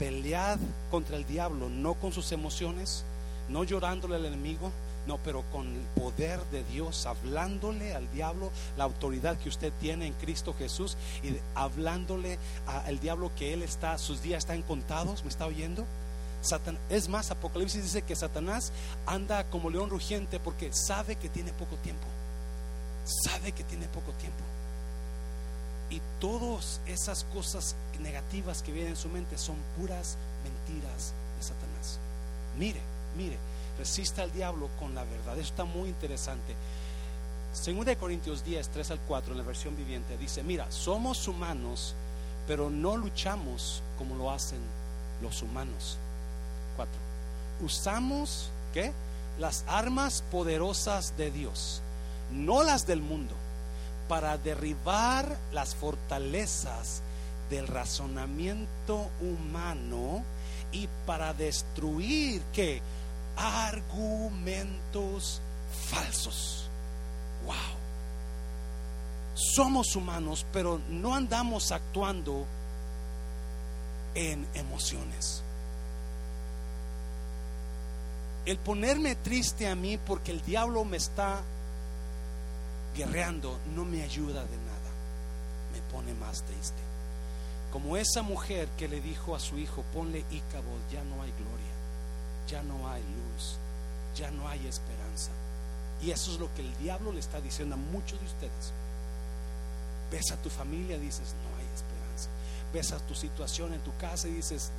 pelear 0.00 0.58
contra 0.90 1.16
el 1.16 1.24
diablo, 1.28 1.68
no 1.68 1.94
con 1.94 2.12
sus 2.12 2.32
emociones, 2.32 3.04
no 3.48 3.62
llorándole 3.62 4.16
al 4.16 4.24
enemigo, 4.24 4.72
no, 5.06 5.18
pero 5.18 5.42
con 5.52 5.66
el 5.66 5.82
poder 6.00 6.40
de 6.46 6.64
Dios, 6.64 7.06
hablándole 7.06 7.94
al 7.94 8.10
diablo 8.12 8.50
la 8.76 8.84
autoridad 8.84 9.38
que 9.38 9.48
usted 9.48 9.72
tiene 9.80 10.06
en 10.06 10.14
Cristo 10.14 10.54
Jesús 10.58 10.96
y 11.22 11.36
hablándole 11.54 12.38
al 12.66 12.98
diablo 13.00 13.30
que 13.36 13.52
él 13.52 13.62
está, 13.62 13.98
sus 13.98 14.22
días 14.22 14.44
están 14.44 14.62
contados, 14.62 15.22
¿me 15.22 15.30
está 15.30 15.46
oyendo? 15.46 15.84
Satan, 16.44 16.78
es 16.90 17.08
más, 17.08 17.30
Apocalipsis 17.30 17.82
dice 17.82 18.02
que 18.02 18.14
Satanás 18.14 18.72
anda 19.06 19.44
como 19.44 19.70
león 19.70 19.88
rugiente 19.88 20.38
porque 20.38 20.72
sabe 20.72 21.16
que 21.16 21.28
tiene 21.28 21.52
poco 21.52 21.76
tiempo. 21.76 22.06
Sabe 23.04 23.52
que 23.52 23.64
tiene 23.64 23.86
poco 23.88 24.12
tiempo. 24.12 24.42
Y 25.90 26.00
todas 26.20 26.80
esas 26.86 27.24
cosas 27.24 27.76
negativas 28.00 28.62
que 28.62 28.72
vienen 28.72 28.92
en 28.92 28.96
su 28.96 29.08
mente 29.08 29.38
son 29.38 29.56
puras 29.78 30.16
mentiras 30.42 31.12
de 31.38 31.42
Satanás. 31.42 31.98
Mire, 32.58 32.80
mire, 33.16 33.38
resista 33.78 34.22
al 34.22 34.32
diablo 34.32 34.68
con 34.78 34.94
la 34.94 35.04
verdad. 35.04 35.34
Eso 35.38 35.50
está 35.50 35.64
muy 35.64 35.88
interesante. 35.88 36.54
Según 37.52 37.84
de 37.84 37.96
Corintios 37.96 38.44
10, 38.44 38.68
3 38.68 38.90
al 38.92 39.00
4, 39.00 39.32
en 39.32 39.38
la 39.38 39.44
versión 39.44 39.76
viviente, 39.76 40.16
dice, 40.18 40.42
mira, 40.42 40.70
somos 40.70 41.28
humanos, 41.28 41.94
pero 42.46 42.68
no 42.68 42.96
luchamos 42.96 43.82
como 43.96 44.16
lo 44.16 44.30
hacen 44.30 44.58
los 45.22 45.40
humanos. 45.42 45.96
4. 46.76 46.92
Usamos, 47.64 48.50
¿qué? 48.72 48.92
Las 49.38 49.64
armas 49.68 50.24
poderosas 50.30 51.16
de 51.16 51.30
Dios, 51.30 51.80
no 52.32 52.64
las 52.64 52.86
del 52.86 53.00
mundo, 53.00 53.34
para 54.08 54.36
derribar 54.36 55.36
las 55.52 55.74
fortalezas 55.74 57.02
del 57.50 57.66
razonamiento 57.68 59.08
humano 59.20 60.22
y 60.72 60.88
para 61.06 61.34
destruir, 61.34 62.42
¿qué? 62.52 62.82
Argumentos 63.36 65.40
falsos. 65.90 66.68
Wow. 67.44 67.54
Somos 69.34 69.96
humanos, 69.96 70.46
pero 70.52 70.80
no 70.88 71.14
andamos 71.14 71.72
actuando 71.72 72.46
en 74.14 74.46
emociones. 74.54 75.42
El 78.46 78.58
ponerme 78.58 79.16
triste 79.16 79.68
a 79.68 79.74
mí 79.74 79.98
porque 79.98 80.30
el 80.30 80.44
diablo 80.44 80.84
me 80.84 80.98
está 80.98 81.40
guerreando 82.96 83.58
no 83.74 83.84
me 83.84 84.02
ayuda 84.02 84.44
de 84.44 84.56
nada. 84.56 84.90
Me 85.72 85.80
pone 85.92 86.14
más 86.14 86.42
triste. 86.42 86.78
Como 87.72 87.96
esa 87.96 88.22
mujer 88.22 88.68
que 88.78 88.86
le 88.86 89.00
dijo 89.00 89.34
a 89.34 89.40
su 89.40 89.58
hijo, 89.58 89.82
ponle 89.92 90.24
ícabo, 90.30 90.78
ya 90.92 91.02
no 91.02 91.22
hay 91.22 91.32
gloria 91.32 91.73
ya 92.48 92.62
no 92.62 92.88
hay 92.88 93.02
luz, 93.02 93.56
ya 94.16 94.30
no 94.30 94.48
hay 94.48 94.66
esperanza. 94.66 95.30
Y 96.02 96.10
eso 96.10 96.32
es 96.32 96.40
lo 96.40 96.52
que 96.54 96.62
el 96.62 96.76
diablo 96.78 97.12
le 97.12 97.20
está 97.20 97.40
diciendo 97.40 97.74
a 97.76 97.78
muchos 97.78 98.20
de 98.20 98.26
ustedes. 98.26 98.72
Ves 100.10 100.30
a 100.32 100.36
tu 100.36 100.50
familia 100.50 100.98
dices, 100.98 101.34
no 101.42 101.56
hay 101.58 101.66
esperanza. 101.74 102.28
Ves 102.72 102.92
a 102.92 102.98
tu 103.06 103.14
situación 103.14 103.72
en 103.72 103.80
tu 103.80 103.96
casa 103.96 104.28
y 104.28 104.32
dices, 104.32 104.70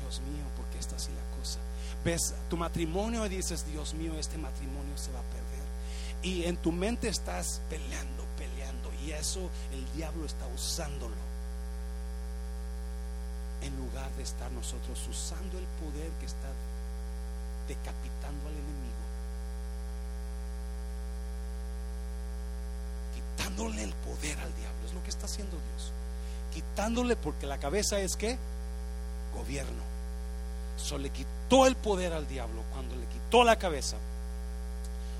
Dios 0.00 0.20
mío, 0.20 0.44
¿por 0.56 0.66
qué 0.66 0.78
está 0.78 0.96
así 0.96 1.10
la 1.10 1.38
cosa? 1.38 1.58
Ves 2.04 2.34
tu 2.48 2.56
matrimonio 2.56 3.26
y 3.26 3.28
dices, 3.28 3.66
Dios 3.66 3.94
mío, 3.94 4.14
este 4.18 4.38
matrimonio 4.38 4.96
se 4.96 5.10
va 5.12 5.20
a 5.20 5.22
perder. 5.22 5.66
Y 6.22 6.44
en 6.44 6.56
tu 6.56 6.72
mente 6.72 7.08
estás 7.08 7.60
peleando, 7.68 8.24
peleando. 8.36 8.90
Y 9.04 9.12
eso 9.12 9.50
el 9.72 9.92
diablo 9.94 10.24
está 10.24 10.46
usándolo. 10.46 11.14
En 13.62 13.76
lugar 13.76 14.10
de 14.16 14.22
estar 14.22 14.50
nosotros 14.52 15.00
usando 15.08 15.58
el 15.58 15.66
poder 15.82 16.10
que 16.20 16.26
está 16.26 16.48
decapitando 17.68 18.48
al 18.48 18.54
enemigo, 18.54 19.04
quitándole 23.14 23.82
el 23.84 23.92
poder 23.92 24.38
al 24.40 24.54
diablo. 24.56 24.86
Es 24.86 24.94
lo 24.94 25.02
que 25.04 25.10
está 25.10 25.26
haciendo 25.26 25.52
Dios. 25.52 25.92
Quitándole 26.52 27.14
porque 27.14 27.46
la 27.46 27.58
cabeza 27.58 28.00
es 28.00 28.16
que 28.16 28.38
gobierno. 29.34 29.82
Solo 30.76 31.04
le 31.04 31.10
quitó 31.10 31.66
el 31.66 31.76
poder 31.76 32.12
al 32.12 32.26
diablo 32.26 32.62
cuando 32.72 32.96
le 32.96 33.06
quitó 33.06 33.44
la 33.44 33.56
cabeza. 33.56 33.96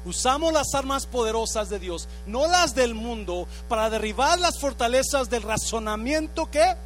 Usamos 0.04 0.52
las 0.52 0.72
armas 0.74 1.06
poderosas 1.06 1.68
de 1.68 1.78
Dios, 1.78 2.08
no 2.26 2.46
las 2.46 2.74
del 2.74 2.94
mundo, 2.94 3.46
para 3.68 3.90
derribar 3.90 4.38
las 4.38 4.58
fortalezas 4.58 5.28
del 5.28 5.42
razonamiento 5.42 6.50
que 6.50 6.76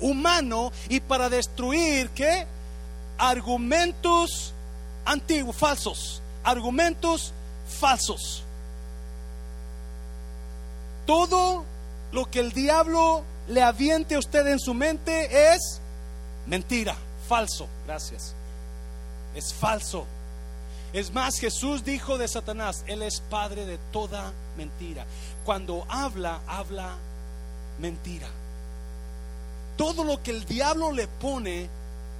humano 0.00 0.72
y 0.88 1.00
para 1.00 1.28
destruir 1.28 2.10
que 2.10 2.46
argumentos 3.18 4.53
antiguos, 5.04 5.56
falsos, 5.56 6.22
argumentos 6.42 7.32
falsos. 7.68 8.42
Todo 11.06 11.64
lo 12.12 12.30
que 12.30 12.40
el 12.40 12.52
diablo 12.52 13.24
le 13.48 13.62
aviente 13.62 14.14
a 14.14 14.18
usted 14.18 14.46
en 14.46 14.58
su 14.58 14.72
mente 14.74 15.54
es 15.54 15.80
mentira, 16.46 16.96
falso. 17.28 17.68
Gracias. 17.86 18.34
Es 19.34 19.52
falso. 19.52 20.06
Es 20.92 21.12
más, 21.12 21.38
Jesús 21.38 21.84
dijo 21.84 22.18
de 22.18 22.28
Satanás, 22.28 22.84
Él 22.86 23.02
es 23.02 23.20
padre 23.20 23.66
de 23.66 23.78
toda 23.92 24.32
mentira. 24.56 25.04
Cuando 25.44 25.84
habla, 25.88 26.40
habla 26.46 26.94
mentira. 27.80 28.28
Todo 29.76 30.04
lo 30.04 30.22
que 30.22 30.30
el 30.30 30.44
diablo 30.44 30.92
le 30.92 31.08
pone 31.08 31.68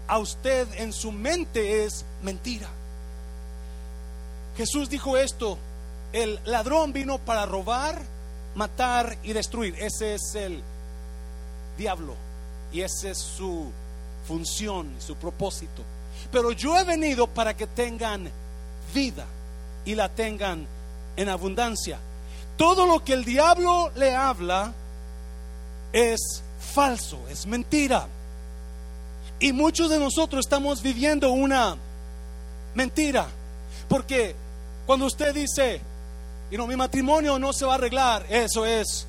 a 0.07 0.19
usted 0.19 0.69
en 0.75 0.93
su 0.93 1.13
mente 1.13 1.85
es 1.85 2.05
mentira. 2.23 2.69
Jesús 4.57 4.89
dijo 4.89 5.17
esto, 5.17 5.59
el 6.13 6.39
ladrón 6.45 6.93
vino 6.93 7.19
para 7.19 7.47
robar, 7.47 8.01
matar 8.55 9.19
y 9.23 9.33
destruir. 9.33 9.75
Ese 9.79 10.15
es 10.15 10.35
el 10.35 10.63
diablo 11.77 12.15
y 12.73 12.83
esa 12.83 13.11
es 13.11 13.19
su 13.19 13.71
función, 14.27 14.95
su 14.99 15.17
propósito. 15.17 15.83
Pero 16.31 16.53
yo 16.53 16.79
he 16.79 16.85
venido 16.85 17.27
para 17.27 17.57
que 17.57 17.67
tengan 17.67 18.31
vida 18.95 19.27
y 19.85 19.95
la 19.95 20.09
tengan 20.09 20.67
en 21.17 21.29
abundancia. 21.29 21.99
Todo 22.57 22.87
lo 22.87 23.05
que 23.05 23.13
el 23.13 23.25
diablo 23.25 23.91
le 23.97 24.15
habla 24.15 24.73
es 25.93 26.43
falso, 26.61 27.19
es 27.29 27.47
mentira. 27.47 28.07
Y 29.41 29.53
muchos 29.53 29.91
de 29.91 29.99
nosotros 29.99 30.45
estamos 30.45 30.83
viviendo 30.83 31.31
una 31.31 31.77
mentira. 32.75 33.27
Porque 33.89 34.35
cuando 34.87 35.07
usted 35.07 35.35
dice, 35.35 35.81
y 36.51 36.57
no, 36.57 36.67
mi 36.67 36.77
matrimonio 36.77 37.39
no 37.39 37.53
se 37.53 37.65
va 37.65 37.73
a 37.73 37.77
arreglar, 37.77 38.27
eso 38.29 38.65
es 38.65 39.07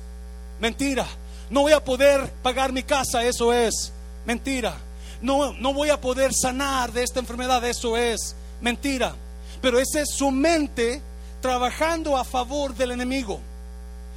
mentira. 0.60 1.06
No 1.50 1.62
voy 1.62 1.72
a 1.72 1.84
poder 1.84 2.30
pagar 2.42 2.72
mi 2.72 2.82
casa, 2.82 3.24
eso 3.24 3.52
es 3.52 3.92
mentira. 4.24 4.76
No, 5.22 5.52
no 5.52 5.72
voy 5.72 5.90
a 5.90 6.00
poder 6.00 6.32
sanar 6.34 6.92
de 6.92 7.02
esta 7.02 7.20
enfermedad, 7.20 7.64
eso 7.64 7.96
es 7.96 8.34
mentira. 8.60 9.14
Pero 9.62 9.78
esa 9.78 10.00
es 10.00 10.10
su 10.10 10.30
mente 10.30 11.00
trabajando 11.40 12.16
a 12.16 12.24
favor 12.24 12.74
del 12.74 12.90
enemigo. 12.90 13.40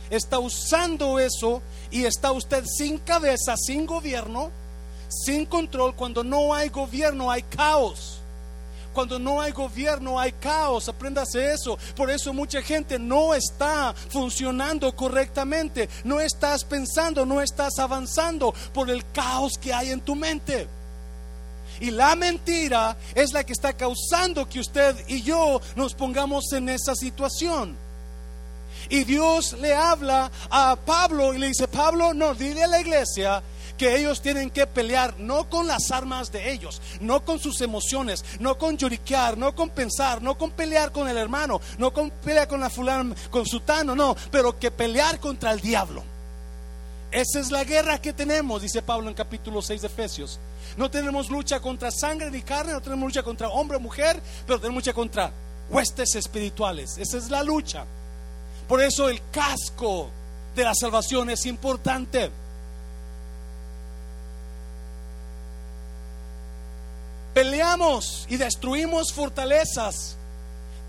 Está 0.10 0.40
usando 0.40 1.20
eso 1.20 1.62
y 1.92 2.06
está 2.06 2.32
usted 2.32 2.66
sin 2.66 2.98
cabeza, 2.98 3.56
sin 3.58 3.86
gobierno, 3.86 4.52
sin 5.10 5.46
control. 5.46 5.96
Cuando 5.96 6.24
no 6.24 6.54
hay 6.54 6.70
gobierno 6.70 7.30
hay 7.30 7.44
caos. 7.44 8.20
Cuando 8.94 9.20
no 9.20 9.40
hay 9.40 9.52
gobierno 9.52 10.20
hay 10.20 10.32
caos, 10.34 10.90
apréndase 10.90 11.54
eso. 11.54 11.78
Por 11.96 12.10
eso 12.10 12.34
mucha 12.34 12.62
gente 12.62 12.98
no 12.98 13.34
está 13.34 13.94
funcionando 14.10 14.96
correctamente, 14.96 15.88
no 16.04 16.20
estás 16.20 16.64
pensando, 16.64 17.26
no 17.26 17.42
estás 17.42 17.78
avanzando 17.78 18.54
por 18.74 18.90
el 18.90 19.06
caos 19.12 19.58
que 19.58 19.74
hay 19.74 19.92
en 19.92 20.02
tu 20.02 20.16
mente. 20.16 20.68
Y 21.80 21.92
la 21.92 22.16
mentira 22.16 22.98
es 23.16 23.32
la 23.32 23.44
que 23.44 23.54
está 23.54 23.74
causando 23.74 24.50
que 24.50 24.60
usted 24.60 24.96
y 25.08 25.22
yo 25.22 25.62
nos 25.76 25.94
pongamos 25.94 26.52
en 26.52 26.68
esa 26.70 26.96
situación. 26.96 27.78
Y 28.90 29.04
Dios 29.04 29.54
le 29.54 29.74
habla 29.74 30.32
a 30.50 30.76
Pablo 30.76 31.34
y 31.34 31.38
le 31.38 31.48
dice, 31.48 31.68
Pablo, 31.68 32.14
no, 32.14 32.34
dile 32.34 32.64
a 32.64 32.68
la 32.68 32.82
iglesia 32.82 33.42
que 33.80 33.96
ellos 33.98 34.22
tienen 34.22 34.52
que 34.52 34.68
pelear 34.68 35.18
no 35.20 35.50
con 35.50 35.66
las 35.66 35.90
armas 35.90 36.34
de 36.34 36.52
ellos, 36.52 36.82
no 37.00 37.24
con 37.24 37.40
sus 37.40 37.62
emociones, 37.62 38.26
no 38.40 38.58
con 38.58 38.78
lloriquear, 38.78 39.38
no 39.38 39.56
con 39.56 39.70
pensar, 39.70 40.22
no 40.22 40.38
con 40.38 40.52
pelear 40.52 40.92
con 40.92 41.08
el 41.08 41.18
hermano, 41.18 41.62
no 41.78 41.94
con 41.94 42.12
pelear 42.12 42.50
con 42.50 42.60
la 42.60 42.70
fulana, 42.70 43.16
con 43.32 43.46
sutano, 43.46 43.96
no, 43.96 44.18
pero 44.32 44.60
que 44.60 44.70
pelear 44.70 45.18
contra 45.22 45.52
el 45.54 45.62
diablo. 45.62 46.04
Esa 47.10 47.40
es 47.40 47.52
la 47.52 47.64
guerra 47.64 48.02
que 48.02 48.12
tenemos, 48.12 48.62
dice 48.62 48.82
Pablo 48.82 49.08
en 49.08 49.16
capítulo 49.16 49.62
6 49.62 49.82
de 49.82 49.88
Efesios. 49.88 50.40
No 50.76 50.92
tenemos 50.92 51.30
lucha 51.30 51.62
contra 51.62 51.90
sangre 51.90 52.30
ni 52.30 52.42
carne, 52.42 52.74
no 52.74 52.82
tenemos 52.82 53.06
lucha 53.06 53.24
contra 53.24 53.48
hombre 53.48 53.78
o 53.78 53.80
mujer, 53.80 54.22
pero 54.46 54.60
tenemos 54.60 54.84
lucha 54.84 54.94
contra 54.94 55.32
huestes 55.70 56.16
espirituales. 56.16 56.98
Esa 56.98 57.18
es 57.18 57.30
la 57.30 57.44
lucha. 57.44 57.86
Por 58.68 58.82
eso 58.82 59.08
el 59.08 59.22
casco 59.32 60.10
de 60.54 60.66
la 60.66 60.76
salvación 60.76 61.30
es 61.30 61.46
importante. 61.46 62.30
Peleamos 67.34 68.26
y 68.30 68.38
destruimos 68.38 69.14
fortalezas 69.14 70.18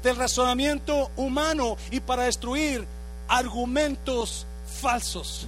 del 0.02 0.16
razonamiento 0.16 1.10
humano 1.16 1.76
y 1.90 2.00
para 2.00 2.24
destruir 2.24 2.86
argumentos 3.28 4.46
falsos. 4.80 5.46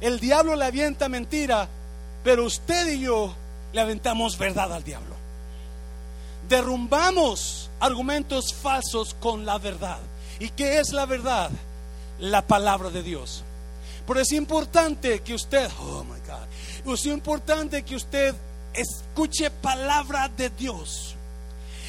El 0.00 0.20
diablo 0.20 0.56
le 0.56 0.64
avienta 0.64 1.08
mentira, 1.08 1.68
pero 2.24 2.44
usted 2.44 2.88
y 2.92 3.00
yo 3.00 3.34
le 3.72 3.80
aventamos 3.80 4.38
verdad 4.38 4.72
al 4.72 4.84
diablo. 4.84 5.14
Derrumbamos 6.48 7.70
argumentos 7.80 8.54
falsos 8.54 9.14
con 9.14 9.44
la 9.44 9.58
verdad. 9.58 9.98
¿Y 10.38 10.50
qué 10.50 10.78
es 10.78 10.92
la 10.92 11.04
verdad? 11.04 11.50
La 12.18 12.46
palabra 12.46 12.90
de 12.90 13.02
Dios. 13.02 13.42
Pero 14.06 14.20
es 14.20 14.32
importante 14.32 15.20
que 15.20 15.34
usted, 15.34 15.68
oh 15.80 16.04
my 16.04 16.20
God, 16.20 16.94
es 16.94 17.06
importante 17.06 17.82
que 17.82 17.96
usted 17.96 18.34
escuche 18.78 19.50
palabra 19.50 20.28
de 20.28 20.50
Dios 20.50 21.16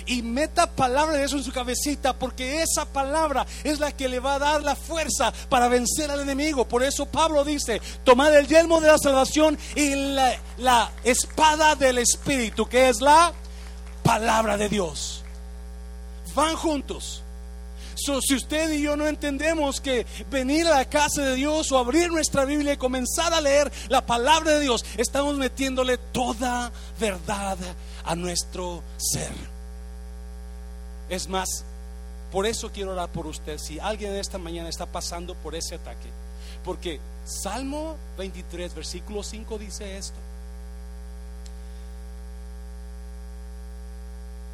y 0.09 0.23
meta 0.23 0.67
palabra 0.67 1.17
de 1.17 1.23
eso 1.23 1.37
en 1.37 1.43
su 1.43 1.51
cabecita, 1.51 2.13
porque 2.13 2.63
esa 2.63 2.85
palabra 2.85 3.45
es 3.63 3.79
la 3.79 3.91
que 3.91 4.09
le 4.09 4.19
va 4.19 4.35
a 4.35 4.39
dar 4.39 4.63
la 4.63 4.75
fuerza 4.75 5.31
para 5.49 5.67
vencer 5.67 6.09
al 6.09 6.21
enemigo. 6.21 6.67
Por 6.67 6.83
eso 6.83 7.05
Pablo 7.05 7.45
dice, 7.45 7.79
tomad 8.03 8.35
el 8.35 8.47
yelmo 8.47 8.81
de 8.81 8.87
la 8.87 8.97
salvación 8.97 9.57
y 9.75 9.93
la, 9.93 10.35
la 10.57 10.91
espada 11.03 11.75
del 11.75 11.99
Espíritu, 11.99 12.67
que 12.67 12.89
es 12.89 13.01
la 13.01 13.33
palabra 14.01 14.57
de 14.57 14.67
Dios. 14.67 15.23
Van 16.33 16.55
juntos. 16.55 17.23
Si 17.99 18.35
usted 18.35 18.71
y 18.71 18.81
yo 18.81 18.95
no 18.95 19.07
entendemos 19.07 19.81
que 19.81 20.05
venir 20.29 20.67
a 20.67 20.77
la 20.77 20.85
casa 20.85 21.21
de 21.21 21.35
Dios 21.35 21.71
o 21.71 21.77
abrir 21.77 22.11
nuestra 22.11 22.45
Biblia 22.45 22.73
y 22.73 22.77
comenzar 22.77 23.33
a 23.33 23.41
leer 23.41 23.71
la 23.89 24.05
palabra 24.05 24.53
de 24.53 24.61
Dios, 24.61 24.85
estamos 24.97 25.37
metiéndole 25.37 25.97
toda 25.97 26.71
verdad 26.99 27.57
a 28.03 28.15
nuestro 28.15 28.83
ser. 28.97 29.31
Es 31.09 31.27
más, 31.27 31.63
por 32.31 32.45
eso 32.45 32.71
quiero 32.71 32.91
orar 32.91 33.09
por 33.09 33.27
usted. 33.27 33.57
Si 33.57 33.79
alguien 33.79 34.15
esta 34.15 34.37
mañana 34.37 34.69
está 34.69 34.85
pasando 34.85 35.35
por 35.35 35.55
ese 35.55 35.75
ataque, 35.75 36.09
porque 36.63 36.99
Salmo 37.25 37.97
23, 38.17 38.73
versículo 38.73 39.23
5 39.23 39.57
dice 39.57 39.97
esto. 39.97 40.17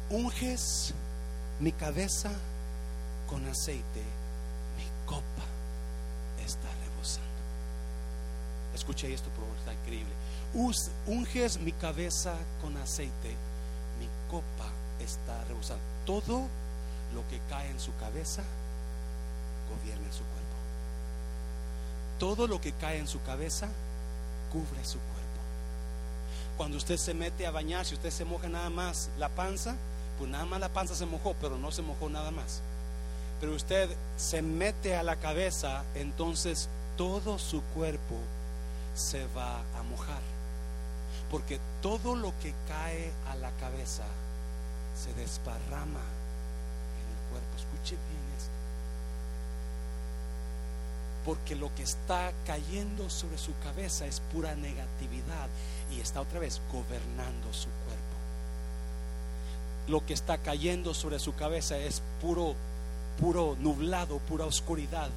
Unges 0.08 0.94
mi 1.58 1.72
cabeza 1.72 2.30
con 3.28 3.46
aceite, 3.46 4.02
mi 4.76 4.86
copa 5.06 5.44
está 6.44 6.68
rebosando. 6.84 7.26
Escuche 8.74 9.12
esto, 9.12 9.28
por 9.30 9.44
favor, 9.44 9.58
está 9.58 9.72
increíble. 9.72 10.12
Unges 11.06 11.58
mi 11.58 11.72
cabeza 11.72 12.34
con 12.60 12.76
aceite, 12.76 13.34
mi 13.98 14.08
copa 14.30 14.68
está 15.00 15.44
rebosando. 15.44 15.82
Todo 16.04 16.48
lo 17.14 17.26
que 17.28 17.40
cae 17.48 17.70
en 17.70 17.80
su 17.80 17.94
cabeza 17.96 18.42
gobierna 19.70 20.12
su 20.12 20.18
cuerpo. 20.18 20.56
Todo 22.18 22.46
lo 22.46 22.60
que 22.60 22.72
cae 22.72 22.98
en 22.98 23.08
su 23.08 23.22
cabeza 23.22 23.68
cubre 24.52 24.84
su 24.84 24.98
cuerpo. 24.98 25.16
Cuando 26.56 26.78
usted 26.78 26.96
se 26.96 27.12
mete 27.12 27.46
a 27.46 27.50
bañar, 27.50 27.84
si 27.84 27.94
usted 27.94 28.10
se 28.10 28.24
moja 28.24 28.48
nada 28.48 28.70
más 28.70 29.10
la 29.18 29.28
panza, 29.28 29.74
pues 30.18 30.30
nada 30.30 30.46
más 30.46 30.60
la 30.60 30.70
panza 30.70 30.94
se 30.94 31.04
mojó, 31.04 31.34
pero 31.40 31.58
no 31.58 31.70
se 31.70 31.82
mojó 31.82 32.08
nada 32.08 32.30
más. 32.30 32.62
Pero 33.40 33.54
usted 33.54 33.88
se 34.16 34.42
mete 34.42 34.96
a 34.96 35.02
la 35.02 35.16
cabeza, 35.16 35.84
entonces 35.94 36.68
todo 36.96 37.38
su 37.38 37.62
cuerpo 37.74 38.16
se 38.94 39.26
va 39.28 39.60
a 39.78 39.82
mojar. 39.90 40.22
Porque 41.30 41.60
todo 41.82 42.16
lo 42.16 42.32
que 42.40 42.54
cae 42.68 43.12
a 43.30 43.36
la 43.36 43.50
cabeza 43.52 44.04
se 44.96 45.12
desparrama 45.14 46.00
en 46.00 47.06
el 47.12 47.30
cuerpo. 47.30 47.56
Escuche 47.56 47.96
bien 47.96 48.36
esto. 48.38 48.50
Porque 51.24 51.56
lo 51.56 51.74
que 51.74 51.82
está 51.82 52.32
cayendo 52.46 53.10
sobre 53.10 53.36
su 53.36 53.52
cabeza 53.58 54.06
es 54.06 54.20
pura 54.32 54.54
negatividad 54.54 55.48
y 55.90 56.00
está 56.00 56.20
otra 56.20 56.38
vez 56.38 56.60
gobernando 56.72 57.52
su 57.52 57.68
cuerpo. 57.84 58.06
Lo 59.88 60.06
que 60.06 60.14
está 60.14 60.38
cayendo 60.38 60.94
sobre 60.94 61.18
su 61.18 61.34
cabeza 61.34 61.76
es 61.76 62.00
puro 62.20 62.54
puro 63.20 63.56
nublado, 63.60 64.18
pura 64.20 64.44
oscuridad 64.44 65.10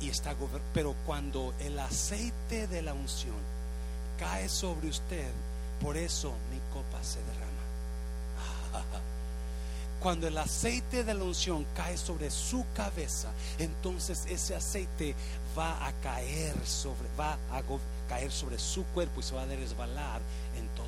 y 0.00 0.08
está 0.08 0.34
pero 0.72 0.94
cuando 1.06 1.54
el 1.60 1.78
aceite 1.78 2.66
de 2.66 2.82
la 2.82 2.92
unción 2.92 3.34
cae 4.18 4.48
sobre 4.48 4.88
usted, 4.88 5.30
por 5.80 5.96
eso 5.96 6.32
mi 6.50 6.58
copa 6.72 7.02
se 7.02 7.18
derrama. 7.20 7.54
Cuando 10.00 10.28
el 10.28 10.36
aceite 10.36 11.02
de 11.04 11.14
la 11.14 11.24
unción 11.24 11.64
cae 11.74 11.96
sobre 11.96 12.30
su 12.30 12.66
cabeza, 12.74 13.30
entonces 13.58 14.26
ese 14.28 14.54
aceite 14.54 15.14
va 15.56 15.86
a 15.86 15.92
caer 16.02 16.54
sobre, 16.66 17.08
va 17.18 17.38
a 17.50 17.62
caer 18.08 18.30
sobre 18.30 18.58
su 18.58 18.84
cuerpo 18.86 19.20
y 19.20 19.22
se 19.22 19.34
va 19.34 19.44
a 19.44 19.46
resbalar 19.46 20.20
en 20.58 20.68
todo. 20.74 20.83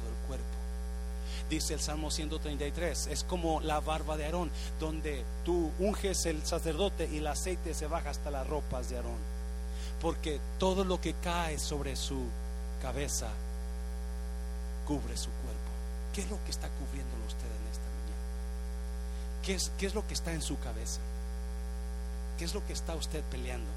Dice 1.49 1.75
el 1.75 1.81
Salmo 1.81 2.11
133, 2.11 3.07
es 3.07 3.23
como 3.23 3.61
la 3.61 3.79
barba 3.79 4.17
de 4.17 4.25
Aarón, 4.25 4.51
donde 4.81 5.25
tú 5.45 5.71
unges 5.79 6.27
el 6.27 6.45
sacerdote 6.45 7.09
y 7.13 7.19
el 7.19 7.27
aceite 7.29 7.73
se 7.73 7.87
baja 7.87 8.11
hasta 8.11 8.33
las 8.33 8.47
ropas 8.47 8.91
de 8.91 8.97
Aarón. 8.97 9.19
Porque 10.01 10.41
todo 10.59 10.85
lo 10.85 11.01
que 11.01 11.15
cae 11.15 11.59
sobre 11.59 11.95
su 11.95 12.25
cabeza 12.83 13.29
cubre 14.87 15.17
su 15.17 15.31
cuerpo. 15.31 15.71
¿Qué 16.13 16.23
es 16.23 16.31
lo 16.31 16.43
que 16.45 16.51
está 16.51 16.69
cubriéndolo 16.69 17.25
usted 17.27 17.47
en 17.47 17.71
esta 17.71 17.85
mañana? 17.85 19.43
¿Qué 19.45 19.55
es, 19.55 19.73
¿Qué 19.79 19.87
es 19.87 19.95
lo 19.95 20.07
que 20.07 20.15
está 20.15 20.33
en 20.33 20.43
su 20.43 20.59
cabeza? 20.59 21.01
¿Qué 22.39 22.45
es 22.45 22.55
lo 22.55 22.67
que 22.67 22.73
está 22.73 22.95
usted 22.97 23.23
peleando? 23.31 23.71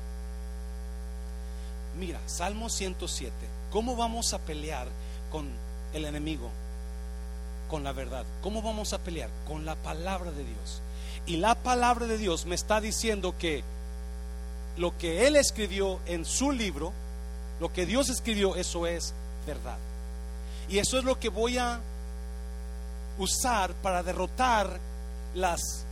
Mira, 1.99 2.19
Salmo 2.25 2.69
107. 2.69 3.33
¿Cómo 3.71 3.95
vamos 3.95 4.33
a 4.33 4.39
pelear 4.39 4.87
con 5.31 5.49
el 5.93 6.05
enemigo? 6.05 6.49
Con 7.69 7.83
la 7.83 7.91
verdad. 7.91 8.25
¿Cómo 8.41 8.61
vamos 8.61 8.93
a 8.93 8.99
pelear? 8.99 9.29
Con 9.47 9.65
la 9.65 9.75
palabra 9.75 10.31
de 10.31 10.43
Dios. 10.43 10.81
Y 11.25 11.37
la 11.37 11.55
palabra 11.55 12.07
de 12.07 12.17
Dios 12.17 12.45
me 12.45 12.55
está 12.55 12.81
diciendo 12.81 13.35
que 13.37 13.63
lo 14.77 14.97
que 14.97 15.27
Él 15.27 15.35
escribió 15.35 15.99
en 16.05 16.25
su 16.25 16.51
libro, 16.51 16.91
lo 17.59 17.71
que 17.71 17.85
Dios 17.85 18.09
escribió, 18.09 18.55
eso 18.55 18.87
es 18.87 19.13
verdad. 19.45 19.77
Y 20.69 20.79
eso 20.79 20.97
es 20.97 21.03
lo 21.03 21.19
que 21.19 21.29
voy 21.29 21.57
a 21.57 21.79
usar 23.17 23.73
para 23.75 24.01
derrotar 24.03 24.79
las 25.35 25.85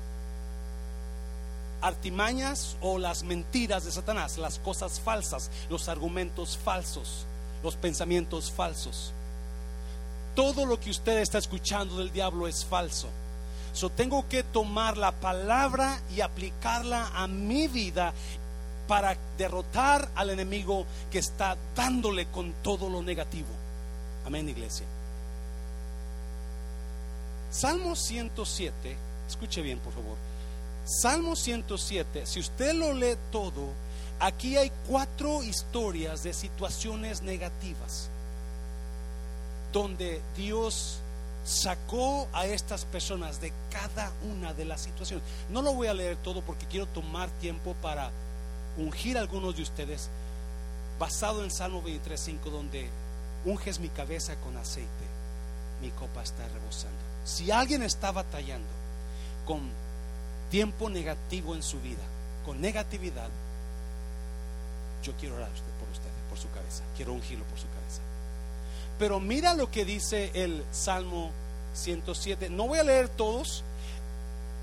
artimañas 1.81 2.75
o 2.81 2.97
las 2.97 3.23
mentiras 3.23 3.85
de 3.85 3.91
Satanás, 3.91 4.37
las 4.37 4.59
cosas 4.59 4.99
falsas, 4.99 5.51
los 5.69 5.89
argumentos 5.89 6.57
falsos, 6.57 7.25
los 7.63 7.75
pensamientos 7.75 8.51
falsos. 8.51 9.13
Todo 10.37 10.67
lo 10.67 10.79
que 10.79 10.91
usted 10.91 11.17
está 11.17 11.39
escuchando 11.39 11.97
del 11.97 12.11
diablo 12.11 12.47
es 12.47 12.63
falso. 12.63 13.07
So 13.73 13.89
tengo 13.89 14.29
que 14.29 14.43
tomar 14.43 14.95
la 14.95 15.11
palabra 15.11 15.99
y 16.15 16.21
aplicarla 16.21 17.07
a 17.15 17.25
mi 17.25 17.67
vida 17.67 18.13
para 18.87 19.17
derrotar 19.35 20.11
al 20.13 20.29
enemigo 20.29 20.85
que 21.09 21.17
está 21.17 21.57
dándole 21.75 22.27
con 22.27 22.53
todo 22.61 22.87
lo 22.87 23.01
negativo. 23.01 23.47
Amén, 24.27 24.47
iglesia. 24.47 24.85
Salmo 27.49 27.95
107, 27.95 28.95
escuche 29.27 29.63
bien, 29.63 29.79
por 29.79 29.93
favor. 29.93 30.17
Salmo 30.85 31.35
107, 31.35 32.27
si 32.27 32.41
usted 32.41 32.75
lo 32.75 32.93
lee 32.93 33.17
todo, 33.31 33.69
aquí 34.19 34.55
hay 34.55 34.71
cuatro 34.87 35.41
historias 35.41 36.21
de 36.21 36.35
situaciones 36.35 37.23
negativas 37.23 38.11
donde 39.77 40.21
Dios 40.35 40.97
sacó 41.45 42.27
a 42.33 42.47
estas 42.47 42.85
personas 42.85 43.39
de 43.39 43.53
cada 43.69 44.11
una 44.31 44.53
de 44.53 44.65
las 44.65 44.81
situaciones. 44.81 45.23
No 45.51 45.61
lo 45.61 45.73
voy 45.73 45.87
a 45.87 45.93
leer 45.93 46.17
todo 46.17 46.41
porque 46.41 46.65
quiero 46.65 46.87
tomar 46.87 47.29
tiempo 47.39 47.75
para 47.81 48.09
ungir 48.77 49.17
a 49.17 49.21
algunos 49.21 49.55
de 49.55 49.61
ustedes 49.61 50.09
basado 50.99 51.43
en 51.43 51.51
Salmo 51.51 51.83
23.5 51.83 52.49
donde 52.49 52.89
unges 53.45 53.79
mi 53.79 53.89
cabeza 53.89 54.35
con 54.37 54.57
aceite, 54.57 54.89
mi 55.79 55.91
copa 55.91 56.23
está 56.23 56.47
rebosando. 56.47 56.97
Si 57.23 57.51
alguien 57.51 57.83
está 57.83 58.11
batallando 58.11 58.67
con 59.45 59.61
tiempo 60.49 60.89
negativo 60.89 61.53
en 61.53 61.61
su 61.61 61.79
vida, 61.81 62.03
con 62.45 62.59
negatividad, 62.59 63.29
yo 65.03 65.13
quiero 65.19 65.35
orar 65.35 65.49
por 65.49 65.89
usted, 65.89 66.09
por 66.29 66.39
su 66.39 66.49
cabeza, 66.49 66.83
quiero 66.95 67.13
ungirlo 67.13 67.45
por 67.45 67.59
su 67.59 67.67
cabeza. 67.67 68.06
Pero 68.99 69.19
mira 69.19 69.53
lo 69.53 69.69
que 69.69 69.85
dice 69.85 70.31
el 70.33 70.63
Salmo 70.71 71.31
107. 71.73 72.49
No 72.49 72.67
voy 72.67 72.79
a 72.79 72.83
leer 72.83 73.09
todos. 73.09 73.63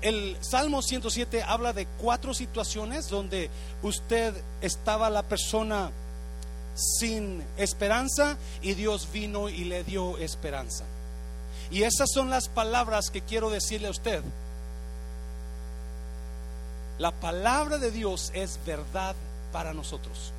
El 0.01 0.37
Salmo 0.41 0.81
107 0.81 1.43
habla 1.43 1.73
de 1.73 1.87
cuatro 1.99 2.33
situaciones 2.33 3.09
donde 3.09 3.49
usted 3.81 4.33
estaba 4.61 5.09
la 5.09 5.23
persona 5.23 5.89
sin 6.75 7.41
esperanza 7.57 8.37
y 8.61 8.73
Dios 8.73 9.07
vino 9.11 9.49
y 9.49 9.63
le 9.63 9.83
dio 9.83 10.17
esperanza. 10.17 10.83
Y 11.71 11.83
esas 11.83 12.09
son 12.13 12.29
las 12.29 12.49
palabras 12.49 13.09
que 13.09 13.21
quiero 13.21 13.49
decirle 13.49 13.87
a 13.87 13.91
usted. 13.91 14.21
La 16.99 17.11
palabra 17.11 17.77
de 17.77 17.91
Dios 17.91 18.31
es 18.35 18.59
verdad 18.65 19.15
para 19.51 19.73
nosotros. 19.73 20.33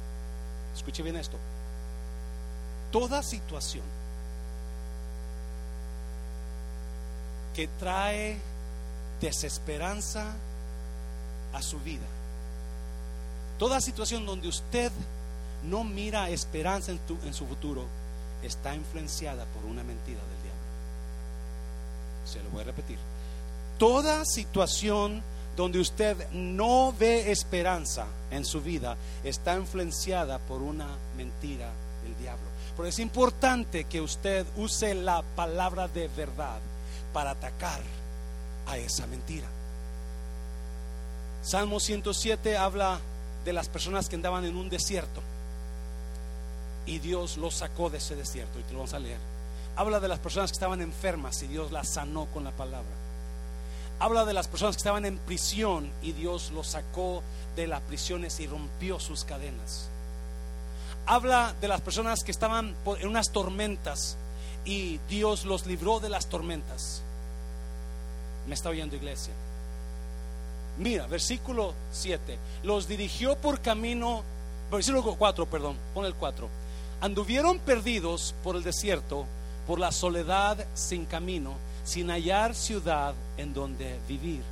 Escuche 0.75 1.03
bien 1.03 1.17
esto 1.17 1.39
toda 2.99 3.23
situación 3.23 3.85
que 7.55 7.69
trae 7.79 8.39
desesperanza 9.21 10.33
a 11.53 11.61
su 11.61 11.79
vida, 11.81 12.07
toda 13.59 13.83
situación 13.83 14.25
donde 14.25 14.49
usted 14.49 14.91
no 15.65 15.85
mira 15.85 16.31
esperanza 16.31 16.91
en, 16.91 17.35
su 17.35 17.47
futuro, 17.47 17.85
está 18.43 18.75
influenciada 18.75 19.45
por 19.45 19.67
una 19.67 19.85
mentira 19.85 20.21
del 20.21 20.43
diablo. 20.43 20.65
Se 22.25 22.43
lo 22.43 22.49
voy 22.49 22.63
a 22.63 22.65
repetir. 22.65 22.99
Toda 23.77 24.25
situación 24.25 25.23
donde 25.55 25.81
usted 25.81 26.31
no 26.31 26.95
ve 26.99 27.31
esperanza 27.31 28.07
en 28.31 28.47
su 28.47 28.63
vida 28.63 28.97
está 29.23 29.55
influenciada 29.55 30.39
por 30.39 30.63
una 30.63 30.87
mentira 31.15 31.71
del 32.03 32.17
diablo. 32.17 32.56
Pero 32.77 32.89
es 32.89 32.99
importante 32.99 33.85
que 33.85 34.03
usted 34.03 34.47
use 34.57 34.95
la 34.95 35.23
palabra 35.35 35.89
de 35.89 36.09
verdad 36.09 36.59
para 37.13 37.31
atacar 37.31 37.81
a 38.67 38.77
esa 38.77 39.07
mentira. 39.07 39.47
Salmo 41.43 41.81
107 41.81 42.57
habla 42.57 43.01
de 43.45 43.53
las 43.53 43.69
personas 43.69 44.09
que 44.09 44.17
andaban 44.17 44.45
en 44.45 44.57
un 44.57 44.69
desierto 44.69 45.23
y 46.85 46.99
Dios 46.99 47.37
los 47.39 47.55
sacó 47.55 47.89
de 47.89 47.99
ese 47.99 48.15
desierto 48.15 48.59
y 48.59 48.63
te 48.65 48.73
lo 48.73 48.81
vamos 48.81 48.95
a 48.95 48.99
leer. 48.99 49.19
Habla 49.77 50.01
de 50.01 50.09
las 50.09 50.19
personas 50.19 50.51
que 50.51 50.57
estaban 50.57 50.83
enfermas 50.83 51.43
y 51.43 51.47
Dios 51.47 51.73
las 51.73 51.89
sanó 51.89 52.27
con 52.27 52.45
la 52.45 52.51
palabra. 52.51 52.91
Habla 53.99 54.25
de 54.27 54.35
las 54.35 54.49
personas 54.49 54.77
que 54.77 54.81
estaban 54.81 55.07
en 55.07 55.17
prisión 55.19 55.91
y 56.03 56.13
Dios 56.13 56.51
los 56.51 56.67
sacó 56.67 57.23
de 57.55 57.67
las 57.67 57.81
prisiones 57.83 58.39
y 58.41 58.47
rompió 58.47 59.01
sus 59.01 59.25
cadenas 59.25 59.89
habla 61.07 61.55
de 61.61 61.69
las 61.69 61.81
personas 61.81 62.23
que 62.25 62.33
estaban 62.33 62.75
en 62.99 63.09
unas 63.09 63.31
tormentas 63.31 64.17
y 64.65 64.99
Dios 65.09 65.45
los 65.45 65.67
libró 65.67 66.01
de 66.01 66.09
las 66.09 66.27
tormentas. 66.27 67.03
Me 68.47 68.55
está 68.55 68.69
oyendo 68.69 68.97
iglesia. 68.97 69.33
Mira, 70.79 71.07
versículo 71.07 71.73
7. 71.93 72.39
Los 72.65 72.87
dirigió 72.89 73.37
por 73.37 73.61
camino, 73.61 74.23
versículo 74.71 75.15
4, 75.17 75.47
perdón, 75.47 75.77
pon 75.95 76.05
el 76.05 76.15
4. 76.15 76.49
Anduvieron 77.01 77.59
perdidos 77.61 78.35
por 78.43 78.57
el 78.57 78.63
desierto, 78.63 79.27
por 79.67 79.79
la 79.79 79.93
soledad 79.93 80.67
sin 80.75 81.07
camino, 81.07 81.55
sin 81.85 82.11
hallar 82.11 82.55
ciudad 82.55 83.15
en 83.37 83.55
donde 83.55 83.99
vivir. 84.09 84.43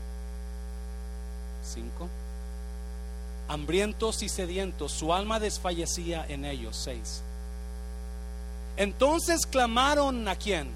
5 1.64 2.23
hambrientos 3.48 4.22
y 4.22 4.28
sedientos, 4.28 4.92
su 4.92 5.12
alma 5.12 5.40
desfallecía 5.40 6.24
en 6.28 6.44
ellos. 6.44 6.76
Seis. 6.76 7.22
Entonces 8.76 9.46
clamaron 9.46 10.26
a 10.28 10.36
quién? 10.36 10.68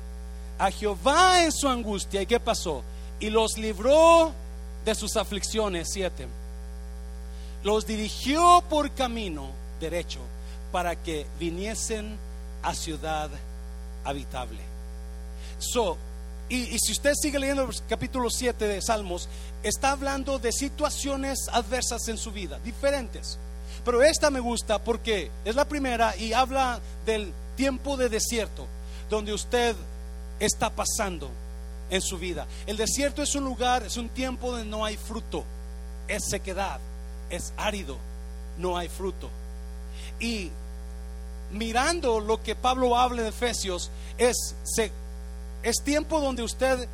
A 0.58 0.70
Jehová 0.70 1.44
en 1.44 1.52
su 1.52 1.68
angustia. 1.68 2.22
¿Y 2.22 2.26
qué 2.26 2.40
pasó? 2.40 2.82
Y 3.20 3.30
los 3.30 3.58
libró 3.58 4.32
de 4.84 4.94
sus 4.94 5.16
aflicciones. 5.16 5.88
Siete. 5.92 6.26
Los 7.64 7.86
dirigió 7.86 8.62
por 8.68 8.90
camino 8.92 9.50
derecho 9.80 10.20
para 10.70 10.96
que 10.96 11.26
viniesen 11.38 12.16
a 12.62 12.74
ciudad 12.74 13.30
habitable. 14.04 14.60
So, 15.58 15.96
y, 16.48 16.78
si 16.78 16.92
usted 16.92 17.12
sigue 17.14 17.38
leyendo 17.38 17.64
el 17.64 17.74
capítulo 17.88 18.30
7 18.30 18.66
de 18.66 18.80
Salmos, 18.80 19.28
está 19.62 19.92
hablando 19.92 20.38
de 20.38 20.52
situaciones 20.52 21.48
adversas 21.52 22.08
en 22.08 22.16
su 22.16 22.32
vida, 22.32 22.58
diferentes. 22.64 23.38
Pero 23.84 24.02
esta 24.02 24.30
me 24.30 24.40
gusta 24.40 24.82
porque 24.82 25.30
es 25.44 25.54
la 25.54 25.66
primera 25.66 26.16
y 26.16 26.32
habla 26.32 26.80
del 27.04 27.32
tiempo 27.56 27.96
de 27.96 28.08
desierto, 28.08 28.66
donde 29.10 29.32
usted 29.32 29.76
está 30.40 30.70
pasando 30.70 31.30
en 31.90 32.00
su 32.00 32.18
vida. 32.18 32.46
El 32.66 32.76
desierto 32.76 33.22
es 33.22 33.34
un 33.34 33.44
lugar, 33.44 33.82
es 33.82 33.96
un 33.96 34.08
tiempo 34.08 34.50
donde 34.50 34.66
no 34.66 34.84
hay 34.84 34.96
fruto, 34.96 35.44
es 36.06 36.24
sequedad, 36.28 36.80
es 37.28 37.52
árido, 37.56 37.98
no 38.58 38.76
hay 38.76 38.88
fruto. 38.88 39.28
Y 40.18 40.50
mirando 41.52 42.20
lo 42.20 42.42
que 42.42 42.54
Pablo 42.54 42.96
habla 42.96 43.22
en 43.22 43.28
Efesios, 43.28 43.90
es 44.16 44.54
se 44.64 44.90
es 45.62 45.76
tiempo 45.84 46.20
donde 46.20 46.42
usted 46.42 46.88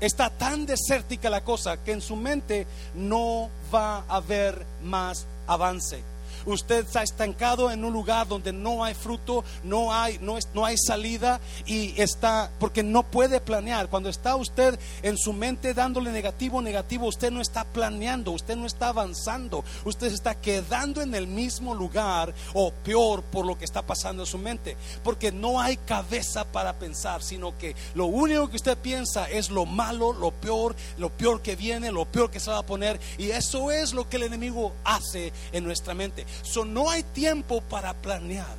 está 0.00 0.30
tan 0.30 0.66
desértica 0.66 1.30
la 1.30 1.44
cosa 1.44 1.76
que 1.76 1.92
en 1.92 2.00
su 2.00 2.16
mente 2.16 2.66
no 2.94 3.48
va 3.72 3.98
a 4.08 4.16
haber 4.16 4.66
más 4.82 5.26
avance. 5.46 6.11
Usted 6.46 6.86
está 6.86 7.02
estancado 7.02 7.70
en 7.70 7.84
un 7.84 7.92
lugar 7.92 8.26
donde 8.28 8.52
no 8.52 8.84
hay 8.84 8.94
fruto, 8.94 9.44
no 9.64 9.92
hay, 9.92 10.18
no, 10.20 10.38
es, 10.38 10.48
no 10.54 10.64
hay 10.64 10.76
salida 10.76 11.40
y 11.66 12.00
está, 12.00 12.50
porque 12.58 12.82
no 12.82 13.02
puede 13.02 13.40
planear. 13.40 13.88
Cuando 13.88 14.08
está 14.08 14.36
usted 14.36 14.78
en 15.02 15.16
su 15.16 15.32
mente 15.32 15.74
dándole 15.74 16.12
negativo, 16.12 16.62
negativo, 16.62 17.06
usted 17.06 17.30
no 17.30 17.40
está 17.40 17.64
planeando, 17.64 18.32
usted 18.32 18.56
no 18.56 18.66
está 18.66 18.88
avanzando, 18.88 19.64
usted 19.84 20.08
se 20.08 20.14
está 20.14 20.34
quedando 20.34 21.00
en 21.00 21.14
el 21.14 21.26
mismo 21.26 21.74
lugar 21.74 22.34
o 22.54 22.72
peor 22.72 23.22
por 23.22 23.46
lo 23.46 23.58
que 23.58 23.64
está 23.64 23.82
pasando 23.82 24.22
en 24.22 24.26
su 24.26 24.38
mente. 24.38 24.76
Porque 25.02 25.32
no 25.32 25.60
hay 25.60 25.76
cabeza 25.76 26.44
para 26.44 26.78
pensar, 26.78 27.22
sino 27.22 27.56
que 27.58 27.74
lo 27.94 28.06
único 28.06 28.48
que 28.48 28.56
usted 28.56 28.76
piensa 28.78 29.28
es 29.30 29.50
lo 29.50 29.66
malo, 29.66 30.12
lo 30.12 30.30
peor, 30.30 30.74
lo 30.98 31.10
peor 31.10 31.42
que 31.42 31.56
viene, 31.56 31.92
lo 31.92 32.04
peor 32.04 32.30
que 32.30 32.40
se 32.40 32.50
va 32.50 32.58
a 32.58 32.66
poner. 32.66 33.00
Y 33.18 33.30
eso 33.30 33.70
es 33.70 33.92
lo 33.92 34.08
que 34.08 34.16
el 34.16 34.24
enemigo 34.24 34.72
hace 34.84 35.32
en 35.52 35.64
nuestra 35.64 35.94
mente. 35.94 36.26
So, 36.42 36.64
no 36.64 36.90
hay 36.90 37.02
tiempo 37.02 37.60
para 37.62 37.94
planear. 37.94 38.56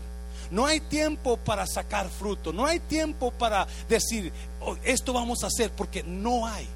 No 0.51 0.67
hay 0.67 0.79
tiempo 0.81 1.37
para 1.37 1.65
sacar 1.65 2.09
fruto. 2.09 2.53
No 2.53 2.65
hay 2.65 2.79
tiempo 2.79 3.31
para 3.31 3.67
decir, 3.89 4.31
oh, 4.61 4.77
esto 4.83 5.13
vamos 5.13 5.43
a 5.43 5.47
hacer, 5.47 5.71
porque 5.71 6.03
no 6.03 6.45
hay. 6.45 6.67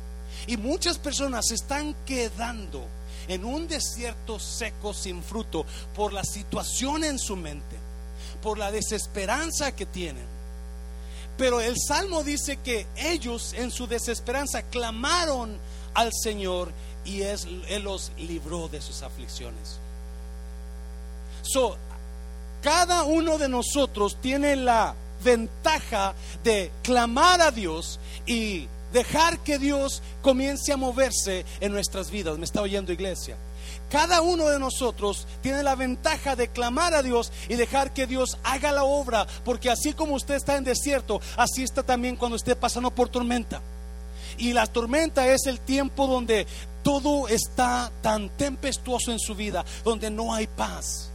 Y 0.48 0.58
muchas 0.58 0.98
personas 0.98 1.52
están 1.52 1.96
quedando 2.06 2.84
en 3.28 3.46
un 3.46 3.68
desierto 3.68 4.40
seco 4.40 4.94
sin 4.94 5.22
fruto 5.22 5.66
por 5.96 6.14
la 6.14 6.24
situación 6.24 7.04
en 7.04 7.20
su 7.20 7.36
mente, 7.36 7.76
por 8.42 8.58
la 8.58 8.72
desesperanza 8.72 9.76
que 9.76 9.86
tienen. 9.86 10.26
Pero 11.38 11.62
el 11.62 11.76
Salmo 11.78 12.24
dice 12.24 12.58
que 12.58 12.88
ellos 12.96 13.54
en 13.54 13.70
su 13.70 13.86
desesperanza 13.86 14.64
clamaron 14.64 15.58
al 15.94 16.12
Señor 16.14 16.72
y 17.06 17.22
Él 17.22 17.84
los 17.84 18.12
libró 18.18 18.70
de 18.70 18.82
sus 18.82 19.04
aflicciones. 19.04 19.80
So, 21.52 21.78
cada 22.62 23.04
uno 23.04 23.38
de 23.38 23.50
nosotros 23.50 24.18
tiene 24.22 24.56
la 24.56 24.96
ventaja 25.24 26.14
de 26.44 26.72
clamar 26.84 27.42
a 27.42 27.52
Dios 27.52 28.00
y 28.26 28.68
dejar 28.94 29.40
que 29.40 29.58
Dios 29.58 30.02
comience 30.22 30.72
a 30.72 30.78
moverse 30.78 31.46
en 31.60 31.72
nuestras 31.72 32.12
vidas. 32.12 32.38
Me 32.38 32.46
está 32.46 32.62
oyendo 32.62 32.92
iglesia. 32.92 33.38
Cada 33.90 34.22
uno 34.22 34.50
de 34.50 34.60
nosotros 34.60 35.28
tiene 35.42 35.64
la 35.64 35.76
ventaja 35.76 36.36
de 36.36 36.50
clamar 36.50 36.94
a 36.94 37.04
Dios 37.04 37.32
y 37.48 37.56
dejar 37.56 37.94
que 37.94 38.06
Dios 38.06 38.38
haga 38.44 38.72
la 38.72 38.84
obra, 38.84 39.26
porque 39.46 39.70
así 39.70 39.94
como 39.94 40.16
usted 40.16 40.36
está 40.36 40.58
en 40.58 40.66
desierto, 40.66 41.22
así 41.38 41.64
está 41.64 41.84
también 41.84 42.18
cuando 42.18 42.36
esté 42.36 42.56
pasando 42.56 42.92
por 42.92 43.10
tormenta. 43.10 43.62
Y 44.38 44.54
la 44.54 44.68
tormenta 44.68 45.28
es 45.28 45.46
el 45.48 45.60
tiempo 45.62 46.06
donde 46.06 46.46
todo 46.84 47.28
está 47.28 47.92
tan 48.02 48.30
tempestuoso 48.30 49.12
en 49.12 49.20
su 49.20 49.36
vida, 49.36 49.66
donde 49.84 50.12
no 50.12 50.34
hay 50.34 50.48
paz. 50.48 51.07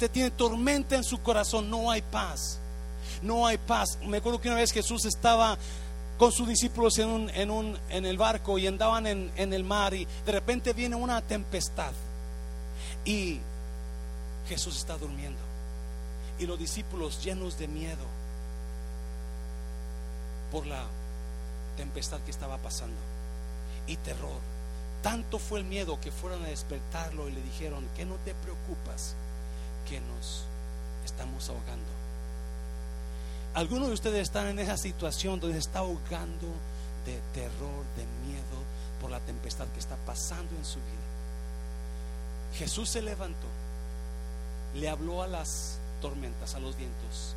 Usted 0.00 0.12
tiene 0.12 0.30
tormenta 0.30 0.96
en 0.96 1.04
su 1.04 1.20
corazón, 1.20 1.68
no 1.68 1.90
hay 1.90 2.00
paz. 2.00 2.58
No 3.20 3.46
hay 3.46 3.58
paz. 3.58 3.98
Me 4.06 4.16
acuerdo 4.16 4.40
que 4.40 4.48
una 4.48 4.56
vez 4.56 4.72
Jesús 4.72 5.04
estaba 5.04 5.58
con 6.16 6.32
sus 6.32 6.48
discípulos 6.48 6.96
en, 6.96 7.10
un, 7.10 7.28
en, 7.28 7.50
un, 7.50 7.78
en 7.90 8.06
el 8.06 8.16
barco 8.16 8.56
y 8.56 8.66
andaban 8.66 9.06
en, 9.06 9.30
en 9.36 9.52
el 9.52 9.62
mar 9.62 9.92
y 9.92 10.06
de 10.24 10.32
repente 10.32 10.72
viene 10.72 10.96
una 10.96 11.20
tempestad 11.20 11.92
y 13.04 13.40
Jesús 14.48 14.78
está 14.78 14.96
durmiendo 14.96 15.38
y 16.38 16.46
los 16.46 16.58
discípulos 16.58 17.22
llenos 17.22 17.58
de 17.58 17.68
miedo 17.68 18.06
por 20.50 20.64
la 20.64 20.86
tempestad 21.76 22.20
que 22.20 22.30
estaba 22.30 22.56
pasando 22.56 22.96
y 23.86 23.98
terror. 23.98 24.40
Tanto 25.02 25.38
fue 25.38 25.58
el 25.58 25.66
miedo 25.66 26.00
que 26.00 26.10
fueron 26.10 26.42
a 26.42 26.48
despertarlo 26.48 27.28
y 27.28 27.32
le 27.32 27.42
dijeron 27.42 27.86
que 27.94 28.06
no 28.06 28.14
te 28.24 28.34
preocupas, 28.34 29.14
que 29.90 30.00
nos 30.00 30.44
estamos 31.04 31.48
ahogando. 31.48 31.90
Algunos 33.54 33.88
de 33.88 33.94
ustedes 33.94 34.22
están 34.22 34.46
en 34.46 34.60
esa 34.60 34.76
situación 34.76 35.40
donde 35.40 35.54
se 35.54 35.66
está 35.66 35.80
ahogando 35.80 36.46
de 37.04 37.20
terror, 37.34 37.84
de 37.96 38.06
miedo 38.24 38.62
por 39.00 39.10
la 39.10 39.18
tempestad 39.18 39.66
que 39.68 39.80
está 39.80 39.96
pasando 40.06 40.54
en 40.56 40.64
su 40.64 40.78
vida. 40.78 41.10
Jesús 42.54 42.88
se 42.88 43.02
levantó, 43.02 43.48
le 44.76 44.88
habló 44.88 45.22
a 45.22 45.26
las 45.26 45.78
tormentas, 46.00 46.54
a 46.54 46.60
los 46.60 46.76
vientos 46.76 47.34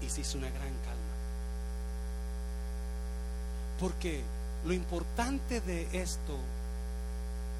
y 0.00 0.08
se 0.08 0.22
hizo 0.22 0.38
una 0.38 0.50
gran 0.50 0.74
calma. 0.84 1.12
Porque 3.78 4.24
lo 4.64 4.72
importante 4.72 5.60
de 5.60 5.88
esto, 5.92 6.36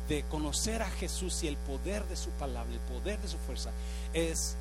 de 0.08 0.22
conocer 0.24 0.82
a 0.82 0.90
Jesús 0.90 1.42
y 1.42 1.48
el 1.48 1.56
poder 1.56 2.04
de 2.06 2.16
su 2.16 2.30
palabra, 2.30 2.72
el 2.72 2.80
poder 2.80 3.18
de 3.20 3.28
su 3.28 3.38
fuerza, 3.38 3.70
es 4.12 4.56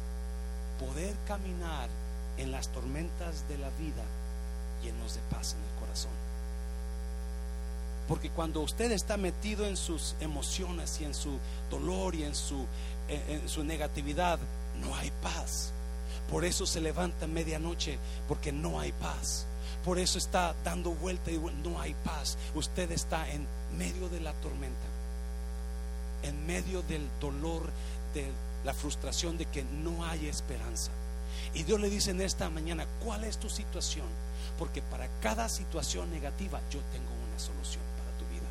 poder 0.80 1.16
caminar 1.28 1.90
en 2.38 2.52
las 2.52 2.70
tormentas 2.70 3.48
de 3.50 3.58
la 3.58 3.70
vida 3.72 4.04
llenos 4.84 5.16
de 5.16 5.22
paz 5.30 5.54
en 5.54 5.60
el 5.60 5.80
corazón. 5.80 6.12
Porque 8.08 8.30
cuando 8.30 8.62
usted 8.62 8.92
está 8.92 9.16
metido 9.18 9.66
en 9.66 9.78
sus 9.78 10.16
emociones 10.20 11.00
y 11.00 11.06
en 11.06 11.14
su 11.14 11.38
dolor 11.70 12.16
y 12.16 12.24
en 12.24 12.36
su, 12.36 12.66
en 13.08 13.48
su 13.48 13.64
negatividad, 13.64 14.40
no 14.82 14.96
hay 14.96 15.12
paz. 15.22 15.72
Por 16.30 16.46
eso 16.46 16.66
se 16.66 16.82
levanta 16.82 17.26
en 17.26 17.34
medianoche, 17.34 17.98
porque 18.28 18.52
no 18.52 18.80
hay 18.80 18.92
paz. 18.92 19.46
Por 19.86 19.98
eso 19.98 20.18
está 20.18 20.56
dando 20.64 20.92
vuelta 20.92 21.32
y 21.32 21.40
no 21.64 21.80
hay 21.80 21.94
paz. 22.06 22.38
Usted 22.56 22.92
está 22.92 23.30
en 23.30 23.48
medio 23.78 24.10
de 24.10 24.20
la 24.20 24.34
tormenta, 24.34 24.86
en 26.24 26.46
medio 26.46 26.82
del 26.84 27.08
dolor, 27.20 27.70
de 28.14 28.30
la 28.64 28.74
frustración 28.74 29.38
de 29.38 29.46
que 29.46 29.64
no 29.64 30.06
hay 30.06 30.28
esperanza. 30.28 30.92
Y 31.54 31.64
Dios 31.64 31.80
le 31.80 31.90
dice 31.90 32.12
en 32.12 32.22
esta 32.22 32.50
mañana, 32.50 32.86
¿cuál 33.04 33.24
es 33.24 33.38
tu 33.38 33.50
situación? 33.50 34.06
Porque 34.58 34.82
para 34.82 35.08
cada 35.22 35.50
situación 35.50 36.12
negativa 36.12 36.60
yo 36.70 36.80
tengo 36.92 37.12
una 37.28 37.40
solución 37.40 37.84
para 37.98 38.18
tu 38.18 38.26
vida. 38.34 38.48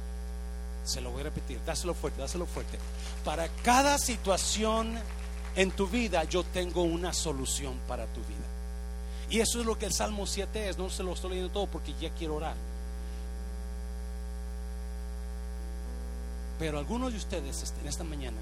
Se 0.85 1.01
lo 1.01 1.11
voy 1.11 1.21
a 1.21 1.25
repetir, 1.25 1.61
dáselo 1.65 1.95
fuerte, 1.95 2.21
dáselo 2.21 2.47
fuerte. 2.47 2.79
Para 3.25 3.49
cada 3.63 3.99
situación 3.99 4.99
en 5.57 5.71
tu 5.71 5.87
vida 5.87 6.25
yo 6.25 6.43
tengo 6.43 6.83
una 6.83 7.13
solución 7.13 7.79
para 7.87 8.07
tu 8.07 8.21
vida. 8.21 8.47
Y 9.31 9.39
eso 9.39 9.61
es 9.61 9.67
lo 9.67 9.79
que 9.79 9.87
el 9.87 9.93
Salmo 9.93 10.27
7 10.27 10.69
es. 10.69 10.77
No 10.77 10.91
se 10.91 11.05
lo 11.05 11.13
estoy 11.13 11.31
leyendo 11.31 11.53
todo 11.53 11.67
porque 11.69 11.95
ya 12.01 12.11
quiero 12.11 12.37
orar. 12.37 12.57
Pero 16.61 16.79
algunos 16.79 17.11
de 17.13 17.17
ustedes 17.17 17.73
en 17.81 17.89
esta 17.89 18.05
mañana 18.05 18.37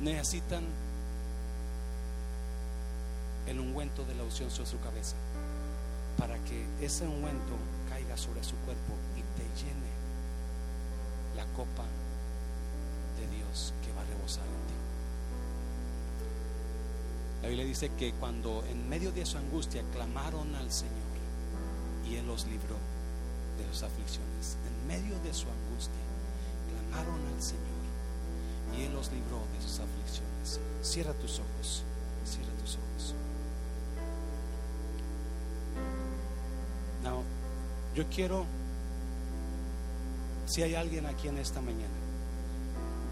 necesitan 0.00 0.64
el 3.46 3.60
ungüento 3.60 4.04
de 4.04 4.16
la 4.16 4.24
unción 4.24 4.50
sobre 4.50 4.68
su 4.68 4.80
cabeza, 4.80 5.14
para 6.18 6.36
que 6.40 6.66
ese 6.80 7.06
ungüento 7.06 7.54
caiga 7.88 8.16
sobre 8.16 8.42
su 8.42 8.56
cuerpo 8.56 8.94
y 9.14 9.20
te 9.38 9.44
llene 9.62 9.86
la 11.36 11.44
copa 11.54 11.84
de 13.20 13.36
Dios 13.36 13.72
que 13.84 13.92
va 13.92 14.02
a 14.02 14.04
rebosar 14.06 14.44
en 14.44 14.66
ti. 14.66 14.74
La 17.42 17.48
Biblia 17.50 17.66
dice 17.66 17.92
que 17.96 18.14
cuando 18.14 18.64
en 18.68 18.88
medio 18.88 19.12
de 19.12 19.24
su 19.24 19.38
angustia 19.38 19.84
clamaron 19.92 20.52
al 20.56 20.72
Señor 20.72 20.90
y 22.04 22.16
Él 22.16 22.26
los 22.26 22.46
libró 22.46 22.74
de 23.58 23.72
sus 23.72 23.84
aflicciones, 23.84 24.56
en 24.66 24.88
medio 24.88 25.16
de 25.20 25.32
su 25.32 25.46
angustia 25.46 25.65
clamaron 26.90 27.20
al 27.34 27.42
Señor 27.42 27.64
y 28.76 28.82
Él 28.82 28.92
los 28.92 29.10
libró 29.12 29.42
de 29.54 29.62
sus 29.62 29.80
aflicciones. 29.80 30.60
Cierra 30.82 31.12
tus 31.14 31.38
ojos, 31.38 31.82
cierra 32.24 32.52
tus 32.60 32.76
ojos. 32.76 33.14
yo 37.96 38.04
quiero, 38.14 38.44
si 40.44 40.62
hay 40.62 40.74
alguien 40.74 41.06
aquí 41.06 41.28
en 41.28 41.38
esta 41.38 41.62
mañana, 41.62 41.94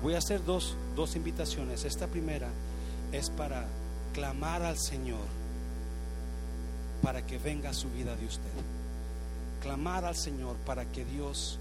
voy 0.03 0.14
a 0.14 0.18
hacer 0.18 0.45
dos, 0.45 0.77
dos 0.95 1.16
invitaciones. 1.16 1.87
Esta 1.87 2.07
primera 2.07 2.49
es 3.11 3.31
para 3.31 3.64
clamar 4.12 4.62
al 4.62 4.77
Señor 4.79 5.25
para 7.03 7.25
que 7.25 7.39
venga 7.39 7.72
su 7.72 7.89
vida 7.91 8.14
de 8.14 8.27
usted. 8.27 8.51
Clamar 9.62 10.05
al 10.05 10.16
Señor 10.16 10.57
para 10.66 10.85
que 10.85 11.07
Dios 11.07 11.59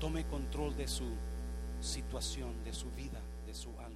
tome 0.00 0.24
control 0.24 0.76
de 0.76 0.88
su 0.88 1.04
situación, 1.80 2.62
de 2.64 2.72
su 2.72 2.90
vida, 2.90 3.20
de 3.46 3.54
su 3.54 3.70
alma. 3.80 3.87